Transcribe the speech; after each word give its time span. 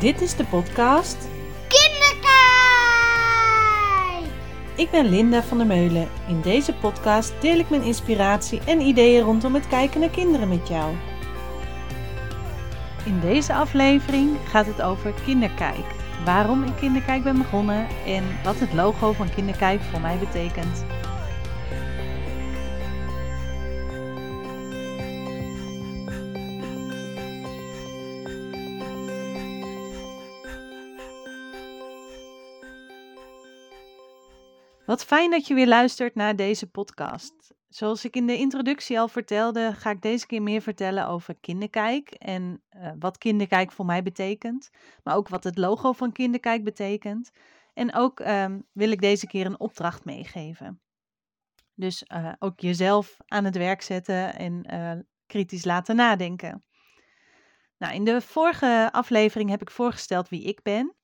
Dit 0.00 0.20
is 0.20 0.36
de 0.36 0.44
podcast 0.44 1.28
Kinderkijk! 1.68 2.22
Ik 4.76 4.90
ben 4.90 5.08
Linda 5.08 5.42
van 5.42 5.58
der 5.58 5.66
Meulen. 5.66 6.08
In 6.28 6.40
deze 6.40 6.74
podcast 6.74 7.32
deel 7.40 7.58
ik 7.58 7.70
mijn 7.70 7.82
inspiratie 7.82 8.60
en 8.66 8.80
ideeën 8.80 9.24
rondom 9.24 9.54
het 9.54 9.68
kijken 9.68 10.00
naar 10.00 10.08
kinderen 10.08 10.48
met 10.48 10.68
jou. 10.68 10.94
In 13.04 13.20
deze 13.20 13.54
aflevering 13.54 14.36
gaat 14.48 14.66
het 14.66 14.82
over 14.82 15.14
Kinderkijk. 15.24 15.84
Waarom 16.24 16.64
ik 16.64 16.76
Kinderkijk 16.76 17.22
ben 17.22 17.38
begonnen 17.38 17.86
en 18.06 18.24
wat 18.44 18.58
het 18.58 18.72
logo 18.72 19.12
van 19.12 19.30
Kinderkijk 19.34 19.80
voor 19.80 20.00
mij 20.00 20.18
betekent. 20.18 20.84
Fijn 35.04 35.30
dat 35.30 35.46
je 35.46 35.54
weer 35.54 35.66
luistert 35.66 36.14
naar 36.14 36.36
deze 36.36 36.70
podcast. 36.70 37.54
Zoals 37.68 38.04
ik 38.04 38.16
in 38.16 38.26
de 38.26 38.36
introductie 38.36 39.00
al 39.00 39.08
vertelde, 39.08 39.72
ga 39.74 39.90
ik 39.90 40.02
deze 40.02 40.26
keer 40.26 40.42
meer 40.42 40.60
vertellen 40.62 41.08
over 41.08 41.34
Kinderkijk 41.40 42.10
en 42.10 42.62
uh, 42.70 42.90
wat 42.98 43.18
Kinderkijk 43.18 43.72
voor 43.72 43.84
mij 43.84 44.02
betekent, 44.02 44.70
maar 45.02 45.16
ook 45.16 45.28
wat 45.28 45.44
het 45.44 45.58
logo 45.58 45.92
van 45.92 46.12
Kinderkijk 46.12 46.64
betekent. 46.64 47.30
En 47.74 47.94
ook 47.94 48.20
um, 48.20 48.66
wil 48.72 48.90
ik 48.90 49.00
deze 49.00 49.26
keer 49.26 49.46
een 49.46 49.60
opdracht 49.60 50.04
meegeven. 50.04 50.80
Dus 51.74 52.04
uh, 52.12 52.32
ook 52.38 52.60
jezelf 52.60 53.16
aan 53.26 53.44
het 53.44 53.56
werk 53.56 53.82
zetten 53.82 54.34
en 54.34 54.74
uh, 54.74 54.92
kritisch 55.26 55.64
laten 55.64 55.96
nadenken. 55.96 56.64
Nou, 57.78 57.94
in 57.94 58.04
de 58.04 58.20
vorige 58.20 58.88
aflevering 58.92 59.50
heb 59.50 59.60
ik 59.60 59.70
voorgesteld 59.70 60.28
wie 60.28 60.42
ik 60.42 60.62
ben. 60.62 60.96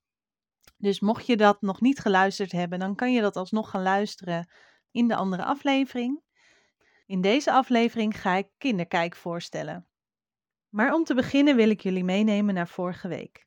Dus 0.77 1.01
mocht 1.01 1.27
je 1.27 1.37
dat 1.37 1.63
nog 1.63 1.81
niet 1.81 1.99
geluisterd 1.99 2.53
hebben, 2.53 2.79
dan 2.79 2.95
kan 2.95 3.13
je 3.13 3.21
dat 3.21 3.37
alsnog 3.37 3.71
gaan 3.71 3.83
luisteren 3.83 4.49
in 4.91 5.09
de 5.09 5.17
andere 5.17 5.45
aflevering. 5.45 6.23
In 7.07 7.21
deze 7.21 7.53
aflevering 7.53 8.21
ga 8.21 8.35
ik 8.35 8.49
kinderkijk 8.59 9.17
voorstellen. 9.17 9.87
Maar 10.69 10.95
om 10.95 11.05
te 11.05 11.15
beginnen 11.15 11.57
wil 11.57 11.71
ik 11.71 11.81
jullie 11.81 12.05
meenemen 12.05 12.55
naar 12.55 12.69
vorige 12.69 13.09
week. 13.09 13.47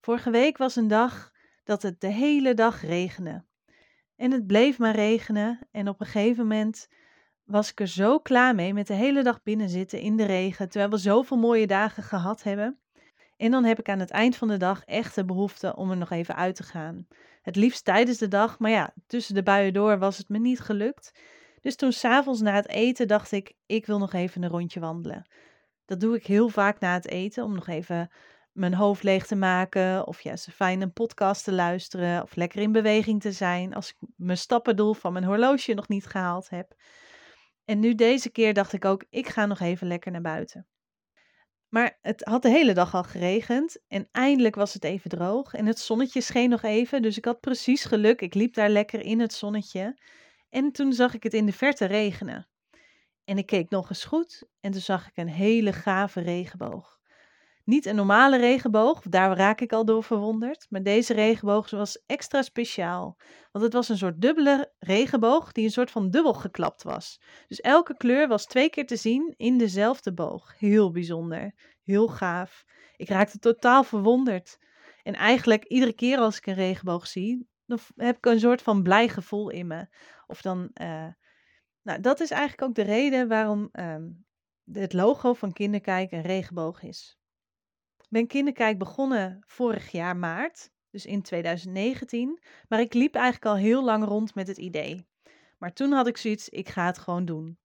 Vorige 0.00 0.30
week 0.30 0.56
was 0.56 0.76
een 0.76 0.88
dag 0.88 1.30
dat 1.64 1.82
het 1.82 2.00
de 2.00 2.12
hele 2.12 2.54
dag 2.54 2.82
regende. 2.82 3.44
En 4.16 4.30
het 4.30 4.46
bleef 4.46 4.78
maar 4.78 4.94
regenen 4.94 5.68
en 5.70 5.88
op 5.88 6.00
een 6.00 6.06
gegeven 6.06 6.46
moment 6.46 6.88
was 7.44 7.70
ik 7.70 7.80
er 7.80 7.86
zo 7.86 8.18
klaar 8.18 8.54
mee 8.54 8.74
met 8.74 8.86
de 8.86 8.94
hele 8.94 9.22
dag 9.22 9.42
binnen 9.42 9.68
zitten 9.68 10.00
in 10.00 10.16
de 10.16 10.24
regen, 10.24 10.68
terwijl 10.68 10.90
we 10.90 10.96
zoveel 10.96 11.36
mooie 11.36 11.66
dagen 11.66 12.02
gehad 12.02 12.42
hebben. 12.42 12.80
En 13.40 13.50
dan 13.50 13.64
heb 13.64 13.78
ik 13.78 13.88
aan 13.88 13.98
het 13.98 14.10
eind 14.10 14.36
van 14.36 14.48
de 14.48 14.56
dag 14.56 14.84
echt 14.84 15.14
de 15.14 15.24
behoefte 15.24 15.76
om 15.76 15.90
er 15.90 15.96
nog 15.96 16.10
even 16.10 16.36
uit 16.36 16.54
te 16.54 16.62
gaan. 16.62 17.06
Het 17.42 17.56
liefst 17.56 17.84
tijdens 17.84 18.18
de 18.18 18.28
dag, 18.28 18.58
maar 18.58 18.70
ja, 18.70 18.94
tussen 19.06 19.34
de 19.34 19.42
buien 19.42 19.72
door 19.72 19.98
was 19.98 20.18
het 20.18 20.28
me 20.28 20.38
niet 20.38 20.60
gelukt. 20.60 21.12
Dus 21.60 21.76
toen 21.76 21.92
s'avonds 21.92 22.40
na 22.40 22.54
het 22.54 22.68
eten 22.68 23.08
dacht 23.08 23.32
ik, 23.32 23.52
ik 23.66 23.86
wil 23.86 23.98
nog 23.98 24.12
even 24.12 24.42
een 24.42 24.50
rondje 24.50 24.80
wandelen. 24.80 25.30
Dat 25.84 26.00
doe 26.00 26.16
ik 26.16 26.26
heel 26.26 26.48
vaak 26.48 26.80
na 26.80 26.94
het 26.94 27.06
eten, 27.06 27.44
om 27.44 27.54
nog 27.54 27.66
even 27.66 28.10
mijn 28.52 28.74
hoofd 28.74 29.02
leeg 29.02 29.26
te 29.26 29.36
maken. 29.36 30.06
Of 30.06 30.20
juist 30.20 30.46
ja, 30.46 30.52
fijn 30.52 30.80
een 30.80 30.92
podcast 30.92 31.44
te 31.44 31.52
luisteren. 31.52 32.22
Of 32.22 32.34
lekker 32.36 32.60
in 32.60 32.72
beweging 32.72 33.20
te 33.20 33.32
zijn 33.32 33.74
als 33.74 33.88
ik 33.88 33.96
mijn 34.16 34.38
stappendoel 34.38 34.94
van 34.94 35.12
mijn 35.12 35.24
horloge 35.24 35.74
nog 35.74 35.88
niet 35.88 36.06
gehaald 36.06 36.50
heb. 36.50 36.74
En 37.64 37.80
nu 37.80 37.94
deze 37.94 38.30
keer 38.30 38.54
dacht 38.54 38.72
ik 38.72 38.84
ook, 38.84 39.04
ik 39.10 39.28
ga 39.28 39.46
nog 39.46 39.60
even 39.60 39.86
lekker 39.86 40.12
naar 40.12 40.20
buiten. 40.20 40.66
Maar 41.70 41.98
het 42.02 42.24
had 42.24 42.42
de 42.42 42.48
hele 42.48 42.74
dag 42.74 42.94
al 42.94 43.02
geregend 43.02 43.78
en 43.88 44.08
eindelijk 44.12 44.54
was 44.54 44.74
het 44.74 44.84
even 44.84 45.10
droog 45.10 45.54
en 45.54 45.66
het 45.66 45.78
zonnetje 45.78 46.20
scheen 46.20 46.50
nog 46.50 46.62
even, 46.62 47.02
dus 47.02 47.16
ik 47.16 47.24
had 47.24 47.40
precies 47.40 47.84
geluk. 47.84 48.20
Ik 48.20 48.34
liep 48.34 48.54
daar 48.54 48.68
lekker 48.68 49.00
in 49.00 49.20
het 49.20 49.32
zonnetje 49.32 49.98
en 50.48 50.72
toen 50.72 50.92
zag 50.92 51.14
ik 51.14 51.22
het 51.22 51.34
in 51.34 51.46
de 51.46 51.52
verte 51.52 51.84
regenen. 51.84 52.48
En 53.24 53.38
ik 53.38 53.46
keek 53.46 53.70
nog 53.70 53.88
eens 53.88 54.04
goed 54.04 54.44
en 54.60 54.72
toen 54.72 54.80
zag 54.80 55.08
ik 55.08 55.16
een 55.16 55.28
hele 55.28 55.72
gave 55.72 56.20
regenboog. 56.20 56.99
Niet 57.70 57.86
een 57.86 57.96
normale 57.96 58.36
regenboog, 58.36 59.00
daar 59.00 59.36
raak 59.36 59.60
ik 59.60 59.72
al 59.72 59.84
door 59.84 60.04
verwonderd, 60.04 60.66
maar 60.68 60.82
deze 60.82 61.14
regenboog 61.14 61.70
was 61.70 62.02
extra 62.06 62.42
speciaal. 62.42 63.16
Want 63.52 63.64
het 63.64 63.72
was 63.72 63.88
een 63.88 63.98
soort 63.98 64.20
dubbele 64.20 64.72
regenboog 64.78 65.52
die 65.52 65.64
een 65.64 65.70
soort 65.70 65.90
van 65.90 66.10
dubbel 66.10 66.34
geklapt 66.34 66.82
was. 66.82 67.20
Dus 67.48 67.60
elke 67.60 67.96
kleur 67.96 68.28
was 68.28 68.46
twee 68.46 68.70
keer 68.70 68.86
te 68.86 68.96
zien 68.96 69.34
in 69.36 69.58
dezelfde 69.58 70.12
boog. 70.12 70.58
Heel 70.58 70.90
bijzonder, 70.90 71.54
heel 71.82 72.08
gaaf. 72.08 72.64
Ik 72.96 73.08
raakte 73.08 73.38
totaal 73.38 73.84
verwonderd. 73.84 74.58
En 75.02 75.14
eigenlijk 75.14 75.64
iedere 75.64 75.94
keer 75.94 76.18
als 76.18 76.36
ik 76.36 76.46
een 76.46 76.54
regenboog 76.54 77.06
zie, 77.06 77.48
dan 77.66 77.78
heb 77.96 78.16
ik 78.16 78.26
een 78.26 78.40
soort 78.40 78.62
van 78.62 78.82
blij 78.82 79.08
gevoel 79.08 79.50
in 79.50 79.66
me. 79.66 79.86
Of 80.26 80.42
dan, 80.42 80.70
uh, 80.82 81.08
nou 81.82 82.00
dat 82.00 82.20
is 82.20 82.30
eigenlijk 82.30 82.62
ook 82.62 82.74
de 82.74 82.92
reden 82.92 83.28
waarom 83.28 83.68
um, 83.72 84.24
het 84.72 84.92
logo 84.92 85.34
van 85.34 85.52
Kinderkijk 85.52 86.12
een 86.12 86.22
regenboog 86.22 86.82
is 86.82 87.19
ben 88.10 88.26
kinderkijk 88.26 88.78
begonnen 88.78 89.42
vorig 89.46 89.90
jaar 89.90 90.16
maart, 90.16 90.70
dus 90.90 91.06
in 91.06 91.22
2019. 91.22 92.42
Maar 92.68 92.80
ik 92.80 92.94
liep 92.94 93.14
eigenlijk 93.14 93.44
al 93.44 93.56
heel 93.56 93.84
lang 93.84 94.04
rond 94.04 94.34
met 94.34 94.46
het 94.46 94.58
idee. 94.58 95.06
Maar 95.58 95.72
toen 95.72 95.92
had 95.92 96.06
ik 96.06 96.16
zoiets, 96.16 96.48
ik 96.48 96.68
ga 96.68 96.86
het 96.86 96.98
gewoon 96.98 97.24
doen. 97.24 97.58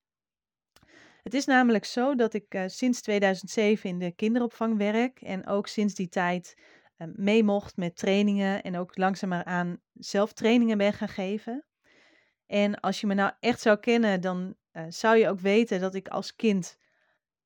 Het 1.23 1.33
is 1.33 1.45
namelijk 1.45 1.85
zo 1.85 2.15
dat 2.15 2.33
ik 2.33 2.53
uh, 2.53 2.63
sinds 2.67 3.01
2007 3.01 3.89
in 3.89 3.99
de 3.99 4.11
kinderopvang 4.11 4.77
werk 4.77 5.21
en 5.21 5.47
ook 5.47 5.67
sinds 5.67 5.93
die 5.93 6.09
tijd 6.09 6.57
uh, 6.97 7.07
mee 7.15 7.43
mocht 7.43 7.77
met 7.77 7.95
trainingen 7.95 8.63
en 8.63 8.77
ook 8.77 8.97
langzaamaan 8.97 9.81
zelf 9.93 10.33
trainingen 10.33 10.77
ben 10.77 10.93
gaan 10.93 11.09
geven. 11.09 11.65
En 12.45 12.79
als 12.79 13.01
je 13.01 13.07
me 13.07 13.13
nou 13.13 13.31
echt 13.39 13.61
zou 13.61 13.77
kennen, 13.77 14.21
dan 14.21 14.55
uh, 14.73 14.83
zou 14.89 15.17
je 15.17 15.29
ook 15.29 15.39
weten 15.39 15.79
dat 15.79 15.95
ik 15.95 16.07
als 16.07 16.35
kind 16.35 16.77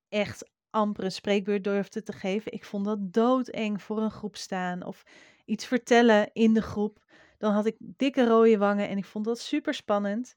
echt 0.10 0.52
amper 0.70 1.04
een 1.04 1.12
spreekbeurt 1.12 1.64
durfde 1.64 2.04
te 2.04 2.14
geven. 2.14 2.52
Ik 2.52 2.66
vond 2.66 2.86
dat 2.86 3.14
doodeng 3.14 3.82
voor 3.82 4.02
een 4.02 4.12
groep 4.12 4.36
staan 4.36 4.84
of 4.84 5.04
iets 5.46 5.66
vertellen 5.66 6.30
in 6.34 6.54
de 6.54 6.62
groep. 6.62 7.04
Dan 7.38 7.54
had 7.54 7.66
ik 7.66 7.76
dikke 7.80 8.26
rode 8.26 8.58
wangen 8.58 8.90
en 8.90 8.98
ik 8.98 9.06
vond 9.06 9.26
dat 9.26 9.40
super 9.40 9.74
spannend. 9.74 10.36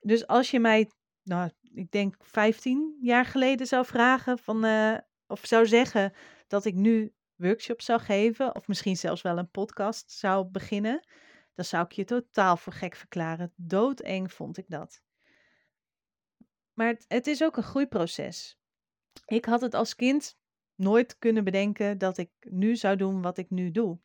Dus 0.00 0.26
als 0.26 0.50
je 0.50 0.60
mij, 0.60 0.90
nou, 1.22 1.50
ik 1.74 1.90
denk 1.90 2.16
15 2.18 2.98
jaar 3.00 3.24
geleden 3.24 3.66
zou 3.66 3.84
vragen 3.84 4.38
van, 4.38 4.64
uh, 4.64 4.98
of 5.26 5.40
zou 5.46 5.66
zeggen 5.66 6.12
dat 6.46 6.64
ik 6.64 6.74
nu 6.74 7.12
workshops 7.36 7.84
zou 7.84 8.00
geven, 8.00 8.54
of 8.54 8.68
misschien 8.68 8.96
zelfs 8.96 9.22
wel 9.22 9.38
een 9.38 9.50
podcast 9.50 10.10
zou 10.10 10.46
beginnen, 10.46 11.06
dan 11.54 11.64
zou 11.64 11.84
ik 11.84 11.92
je 11.92 12.04
totaal 12.04 12.56
voor 12.56 12.72
gek 12.72 12.94
verklaren. 12.94 13.52
Doodeng 13.56 14.32
vond 14.32 14.58
ik 14.58 14.64
dat. 14.68 15.02
Maar 16.72 16.86
het, 16.86 17.04
het 17.08 17.26
is 17.26 17.42
ook 17.42 17.56
een 17.56 17.62
groeiproces. 17.62 18.61
Ik 19.26 19.44
had 19.44 19.60
het 19.60 19.74
als 19.74 19.94
kind 19.94 20.38
nooit 20.74 21.18
kunnen 21.18 21.44
bedenken 21.44 21.98
dat 21.98 22.18
ik 22.18 22.30
nu 22.40 22.76
zou 22.76 22.96
doen 22.96 23.22
wat 23.22 23.38
ik 23.38 23.50
nu 23.50 23.70
doe. 23.70 23.98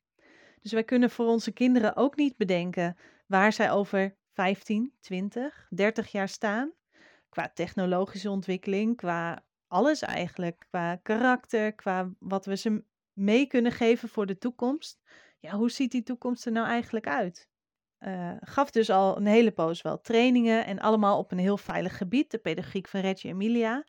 Dus 0.62 0.72
wij 0.72 0.84
kunnen 0.84 1.10
voor 1.10 1.26
onze 1.26 1.52
kinderen 1.52 1.96
ook 1.96 2.16
niet 2.16 2.38
bedenken 2.38 2.98
waar 3.28 3.54
zij 3.54 3.72
over 3.72 4.16
15, 4.34 4.94
20, 5.00 5.68
30 5.70 6.12
jaar 6.12 6.30
staan. 6.30 6.74
Qua 7.30 7.52
technologische 7.54 8.30
ontwikkeling, 8.30 8.96
qua 8.96 9.44
alles 9.68 10.02
eigenlijk. 10.02 10.66
Qua 10.70 10.96
karakter, 10.96 11.74
qua 11.74 12.10
wat 12.20 12.46
we 12.46 12.56
ze 12.56 12.84
mee 13.14 13.48
kunnen 13.48 13.72
geven 13.72 14.10
voor 14.10 14.26
de 14.26 14.38
toekomst. 14.38 15.00
Ja, 15.40 15.52
hoe 15.56 15.72
ziet 15.72 15.92
die 15.92 16.04
toekomst 16.04 16.46
er 16.46 16.52
nou 16.52 16.68
eigenlijk 16.68 17.08
uit? 17.08 17.50
Uh, 18.00 18.32
gaf 18.40 18.72
dus 18.72 18.90
al 18.90 19.18
een 19.18 19.26
hele 19.26 19.52
poos 19.52 19.82
wel 19.82 20.02
trainingen 20.02 20.66
en 20.66 20.80
allemaal 20.80 21.18
op 21.18 21.32
een 21.32 21.38
heel 21.38 21.58
veilig 21.58 21.98
gebied, 21.98 22.32
de 22.32 22.38
pedagogiek 22.38 22.88
van 22.88 23.00
Reggio 23.00 23.32
Emilia. 23.32 23.86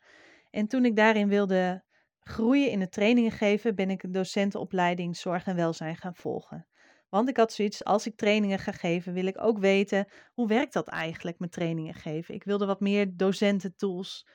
En 0.49 0.67
toen 0.67 0.85
ik 0.85 0.95
daarin 0.95 1.27
wilde 1.27 1.83
groeien 2.19 2.71
in 2.71 2.81
het 2.81 2.91
trainingen 2.91 3.31
geven, 3.31 3.75
ben 3.75 3.89
ik 3.89 4.03
een 4.03 4.11
docentenopleiding 4.11 5.17
zorg 5.17 5.45
en 5.45 5.55
welzijn 5.55 5.95
gaan 5.95 6.15
volgen. 6.15 6.67
Want 7.09 7.29
ik 7.29 7.37
had 7.37 7.53
zoiets, 7.53 7.83
als 7.83 8.07
ik 8.07 8.15
trainingen 8.15 8.59
ga 8.59 8.71
geven, 8.71 9.13
wil 9.13 9.25
ik 9.25 9.43
ook 9.43 9.57
weten 9.57 10.07
hoe 10.33 10.47
werkt 10.47 10.73
dat 10.73 10.87
eigenlijk 10.87 11.39
met 11.39 11.51
trainingen 11.51 11.93
geven. 11.93 12.35
Ik 12.35 12.43
wilde 12.43 12.65
wat 12.65 12.79
meer 12.79 13.17
docententools 13.17 14.27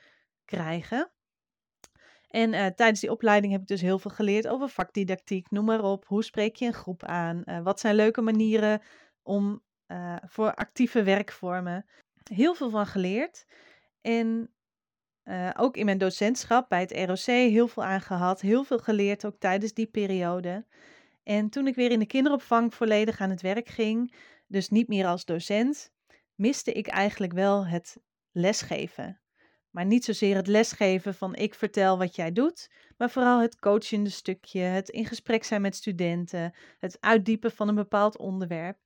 krijgen. 0.45 1.11
En 2.27 2.53
uh, 2.53 2.65
tijdens 2.65 2.99
die 2.99 3.11
opleiding 3.11 3.51
heb 3.51 3.61
ik 3.61 3.67
dus 3.67 3.81
heel 3.81 3.99
veel 3.99 4.11
geleerd 4.11 4.47
over 4.47 4.69
vakdidactiek, 4.69 5.51
noem 5.51 5.65
maar 5.65 5.83
op. 5.83 6.05
Hoe 6.05 6.23
spreek 6.23 6.55
je 6.55 6.65
een 6.65 6.73
groep 6.73 7.03
aan? 7.03 7.41
Uh, 7.45 7.61
wat 7.61 7.79
zijn 7.79 7.95
leuke 7.95 8.21
manieren 8.21 8.81
om 9.23 9.63
uh, 9.87 10.15
voor 10.21 10.53
actieve 10.53 11.03
werkvormen? 11.03 11.85
Heel 12.23 12.55
veel 12.55 12.69
van 12.69 12.85
geleerd. 12.85 13.45
En 14.01 14.54
uh, 15.25 15.49
ook 15.57 15.77
in 15.77 15.85
mijn 15.85 15.97
docentschap 15.97 16.69
bij 16.69 16.79
het 16.79 16.91
ROC 16.91 17.25
heel 17.25 17.67
veel 17.67 17.83
aan 17.83 18.01
gehad, 18.01 18.41
heel 18.41 18.63
veel 18.63 18.79
geleerd 18.79 19.25
ook 19.25 19.39
tijdens 19.39 19.73
die 19.73 19.85
periode. 19.85 20.65
En 21.23 21.49
toen 21.49 21.67
ik 21.67 21.75
weer 21.75 21.91
in 21.91 21.99
de 21.99 22.05
kinderopvang 22.05 22.73
volledig 22.73 23.19
aan 23.19 23.29
het 23.29 23.41
werk 23.41 23.67
ging, 23.67 24.15
dus 24.47 24.69
niet 24.69 24.87
meer 24.87 25.05
als 25.05 25.25
docent, 25.25 25.91
miste 26.35 26.71
ik 26.71 26.87
eigenlijk 26.87 27.33
wel 27.33 27.67
het 27.67 27.97
lesgeven. 28.31 29.19
Maar 29.69 29.85
niet 29.85 30.05
zozeer 30.05 30.35
het 30.35 30.47
lesgeven 30.47 31.15
van 31.15 31.35
ik 31.35 31.53
vertel 31.53 31.97
wat 31.97 32.15
jij 32.15 32.31
doet, 32.31 32.71
maar 32.97 33.09
vooral 33.09 33.41
het 33.41 33.59
coachende 33.59 34.09
stukje, 34.09 34.59
het 34.59 34.89
in 34.89 35.05
gesprek 35.05 35.43
zijn 35.43 35.61
met 35.61 35.75
studenten, 35.75 36.53
het 36.79 36.97
uitdiepen 36.99 37.51
van 37.51 37.67
een 37.67 37.75
bepaald 37.75 38.17
onderwerp. 38.17 38.77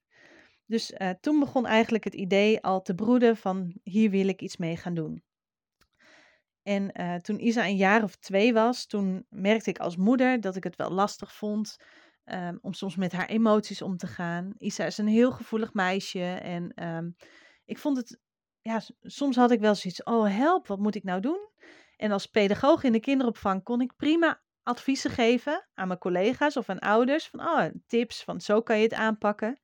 Dus 0.65 0.91
uh, 0.91 1.09
toen 1.21 1.39
begon 1.39 1.65
eigenlijk 1.65 2.03
het 2.03 2.13
idee 2.13 2.61
al 2.61 2.81
te 2.81 2.95
broeden 2.95 3.37
van 3.37 3.73
hier 3.83 4.09
wil 4.09 4.27
ik 4.27 4.41
iets 4.41 4.57
mee 4.57 4.77
gaan 4.77 4.93
doen. 4.93 5.23
En 6.63 7.01
uh, 7.01 7.15
toen 7.15 7.45
Isa 7.45 7.65
een 7.65 7.75
jaar 7.75 8.03
of 8.03 8.15
twee 8.15 8.53
was, 8.53 8.85
toen 8.85 9.25
merkte 9.29 9.69
ik 9.69 9.79
als 9.79 9.95
moeder 9.95 10.41
dat 10.41 10.55
ik 10.55 10.63
het 10.63 10.75
wel 10.75 10.91
lastig 10.91 11.33
vond 11.33 11.77
um, 12.25 12.59
om 12.61 12.73
soms 12.73 12.95
met 12.95 13.11
haar 13.11 13.27
emoties 13.27 13.81
om 13.81 13.97
te 13.97 14.07
gaan. 14.07 14.53
Isa 14.57 14.85
is 14.85 14.97
een 14.97 15.07
heel 15.07 15.31
gevoelig 15.31 15.73
meisje 15.73 16.23
en 16.33 16.87
um, 16.87 17.15
ik 17.65 17.77
vond 17.77 17.97
het, 17.97 18.19
ja, 18.61 18.81
soms 19.01 19.35
had 19.35 19.51
ik 19.51 19.59
wel 19.59 19.75
zoiets, 19.75 20.03
oh 20.03 20.35
help, 20.35 20.67
wat 20.67 20.79
moet 20.79 20.95
ik 20.95 21.03
nou 21.03 21.21
doen? 21.21 21.49
En 21.97 22.11
als 22.11 22.25
pedagoog 22.25 22.83
in 22.83 22.91
de 22.91 22.99
kinderopvang 22.99 23.63
kon 23.63 23.81
ik 23.81 23.95
prima 23.95 24.41
adviezen 24.63 25.11
geven 25.11 25.67
aan 25.73 25.87
mijn 25.87 25.99
collega's 25.99 26.57
of 26.57 26.69
aan 26.69 26.79
ouders 26.79 27.27
van 27.27 27.39
oh, 27.39 27.65
tips 27.87 28.23
van 28.23 28.41
zo 28.41 28.61
kan 28.61 28.77
je 28.77 28.83
het 28.83 28.93
aanpakken. 28.93 29.59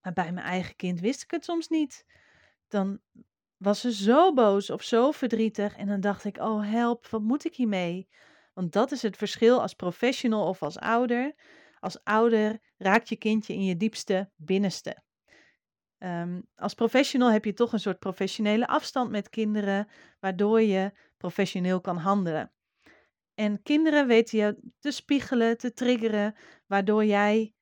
Maar 0.00 0.12
bij 0.12 0.32
mijn 0.32 0.46
eigen 0.46 0.76
kind 0.76 1.00
wist 1.00 1.22
ik 1.22 1.30
het 1.30 1.44
soms 1.44 1.68
niet. 1.68 2.06
Dan 2.68 3.00
was 3.58 3.80
ze 3.80 3.92
zo 3.92 4.32
boos 4.32 4.70
of 4.70 4.82
zo 4.82 5.10
verdrietig 5.10 5.76
en 5.76 5.86
dan 5.86 6.00
dacht 6.00 6.24
ik, 6.24 6.36
oh 6.36 6.70
help, 6.70 7.06
wat 7.06 7.22
moet 7.22 7.44
ik 7.44 7.54
hiermee? 7.54 8.08
Want 8.54 8.72
dat 8.72 8.92
is 8.92 9.02
het 9.02 9.16
verschil 9.16 9.60
als 9.60 9.74
professional 9.74 10.48
of 10.48 10.62
als 10.62 10.78
ouder. 10.78 11.34
Als 11.80 12.04
ouder 12.04 12.58
raakt 12.76 13.08
je 13.08 13.16
kindje 13.16 13.52
in 13.52 13.64
je 13.64 13.76
diepste 13.76 14.30
binnenste. 14.36 15.02
Um, 15.98 16.48
als 16.54 16.74
professional 16.74 17.30
heb 17.30 17.44
je 17.44 17.52
toch 17.52 17.72
een 17.72 17.80
soort 17.80 17.98
professionele 17.98 18.66
afstand 18.66 19.10
met 19.10 19.28
kinderen, 19.28 19.88
waardoor 20.20 20.60
je 20.60 20.92
professioneel 21.16 21.80
kan 21.80 21.96
handelen. 21.96 22.52
En 23.34 23.62
kinderen 23.62 24.06
weten 24.06 24.38
je 24.38 24.58
te 24.78 24.90
spiegelen, 24.90 25.58
te 25.58 25.72
triggeren, 25.72 26.34
waardoor 26.66 27.04
jij 27.04 27.54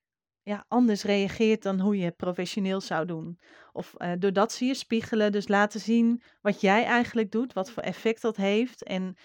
ja, 0.46 0.64
anders 0.69 1.02
reageert 1.02 1.62
dan 1.62 1.81
hoe 1.81 1.98
je 1.98 2.10
professioneel 2.10 2.81
zou 2.81 3.06
doen. 3.06 3.38
Of 3.72 3.94
uh, 3.98 4.12
doordat 4.19 4.52
ze 4.52 4.64
je 4.64 4.75
spiegelen, 4.75 5.32
dus 5.32 5.48
laten 5.48 5.81
zien 5.81 6.22
wat 6.40 6.60
jij 6.60 6.84
eigenlijk 6.84 7.31
doet, 7.31 7.52
wat 7.52 7.70
voor 7.70 7.82
effect 7.82 8.22
dat 8.22 8.37
heeft. 8.37 8.82
En 8.82 9.16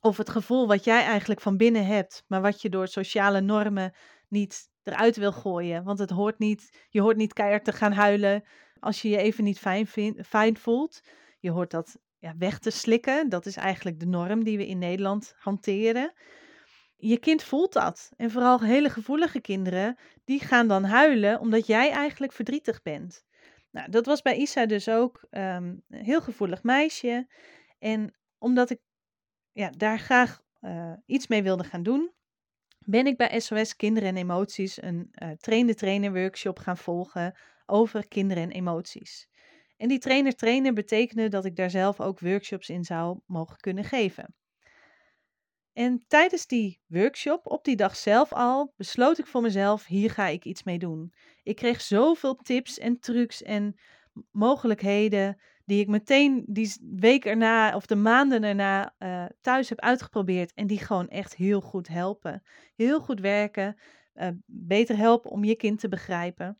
of 0.00 0.16
het 0.16 0.30
gevoel 0.30 0.66
wat 0.66 0.84
jij 0.84 1.02
eigenlijk 1.02 1.40
van 1.40 1.56
binnen 1.56 1.86
hebt, 1.86 2.24
maar 2.26 2.40
wat 2.40 2.62
je 2.62 2.68
door 2.68 2.88
sociale 2.88 3.40
normen 3.40 3.94
niet 4.28 4.68
eruit 4.82 5.16
wil 5.16 5.32
gooien. 5.32 5.84
Want 5.84 5.98
het 5.98 6.10
hoort 6.10 6.38
niet, 6.38 6.86
je 6.88 7.00
hoort 7.00 7.16
niet 7.16 7.32
keihard 7.32 7.64
te 7.64 7.72
gaan 7.72 7.92
huilen 7.92 8.44
als 8.80 9.02
je 9.02 9.08
je 9.08 9.16
even 9.16 9.44
niet 9.44 9.58
fijn, 9.58 9.86
vind, 9.86 10.26
fijn 10.26 10.56
voelt. 10.56 11.00
Je 11.40 11.50
hoort 11.50 11.70
dat 11.70 11.98
ja, 12.18 12.34
weg 12.38 12.58
te 12.58 12.70
slikken. 12.70 13.28
Dat 13.28 13.46
is 13.46 13.56
eigenlijk 13.56 14.00
de 14.00 14.06
norm 14.06 14.44
die 14.44 14.56
we 14.56 14.66
in 14.66 14.78
Nederland 14.78 15.34
hanteren. 15.38 16.12
Je 17.00 17.18
kind 17.18 17.42
voelt 17.42 17.72
dat. 17.72 18.12
En 18.16 18.30
vooral 18.30 18.60
hele 18.60 18.90
gevoelige 18.90 19.40
kinderen, 19.40 19.98
die 20.24 20.40
gaan 20.40 20.68
dan 20.68 20.84
huilen 20.84 21.40
omdat 21.40 21.66
jij 21.66 21.90
eigenlijk 21.90 22.32
verdrietig 22.32 22.82
bent. 22.82 23.24
Nou, 23.70 23.90
dat 23.90 24.06
was 24.06 24.22
bij 24.22 24.36
Isa 24.36 24.66
dus 24.66 24.88
ook 24.88 25.26
um, 25.30 25.82
een 25.88 26.04
heel 26.04 26.20
gevoelig 26.20 26.62
meisje. 26.62 27.28
En 27.78 28.14
omdat 28.38 28.70
ik 28.70 28.80
ja, 29.52 29.70
daar 29.70 29.98
graag 29.98 30.42
uh, 30.60 30.92
iets 31.06 31.26
mee 31.26 31.42
wilde 31.42 31.64
gaan 31.64 31.82
doen, 31.82 32.12
ben 32.78 33.06
ik 33.06 33.16
bij 33.16 33.40
SOS 33.40 33.76
Kinderen 33.76 34.08
en 34.08 34.16
Emoties 34.16 34.82
een 34.82 35.08
uh, 35.22 35.30
trainer-trainer 35.30 36.12
workshop 36.12 36.58
gaan 36.58 36.76
volgen 36.76 37.38
over 37.66 38.08
kinderen 38.08 38.42
en 38.42 38.50
emoties. 38.50 39.28
En 39.76 39.88
die 39.88 39.98
trainer-trainer 39.98 40.72
betekende 40.72 41.28
dat 41.28 41.44
ik 41.44 41.56
daar 41.56 41.70
zelf 41.70 42.00
ook 42.00 42.20
workshops 42.20 42.68
in 42.68 42.84
zou 42.84 43.20
mogen 43.26 43.56
kunnen 43.56 43.84
geven. 43.84 44.34
En 45.80 46.04
tijdens 46.08 46.46
die 46.46 46.80
workshop, 46.86 47.46
op 47.46 47.64
die 47.64 47.76
dag 47.76 47.96
zelf 47.96 48.32
al, 48.32 48.72
besloot 48.76 49.18
ik 49.18 49.26
voor 49.26 49.42
mezelf: 49.42 49.86
hier 49.86 50.10
ga 50.10 50.26
ik 50.26 50.44
iets 50.44 50.62
mee 50.62 50.78
doen. 50.78 51.12
Ik 51.42 51.56
kreeg 51.56 51.80
zoveel 51.80 52.34
tips 52.34 52.78
en 52.78 52.98
trucs 52.98 53.42
en 53.42 53.78
mogelijkheden 54.30 55.40
die 55.64 55.80
ik 55.80 55.88
meteen 55.88 56.44
die 56.46 56.76
week 56.96 57.24
erna 57.24 57.74
of 57.76 57.86
de 57.86 57.96
maanden 57.96 58.44
erna 58.44 58.94
uh, 58.98 59.24
thuis 59.40 59.68
heb 59.68 59.80
uitgeprobeerd 59.80 60.52
en 60.54 60.66
die 60.66 60.78
gewoon 60.78 61.08
echt 61.08 61.34
heel 61.34 61.60
goed 61.60 61.88
helpen. 61.88 62.42
Heel 62.76 63.00
goed 63.00 63.20
werken, 63.20 63.76
uh, 64.14 64.28
beter 64.46 64.96
helpen 64.96 65.30
om 65.30 65.44
je 65.44 65.56
kind 65.56 65.80
te 65.80 65.88
begrijpen. 65.88 66.58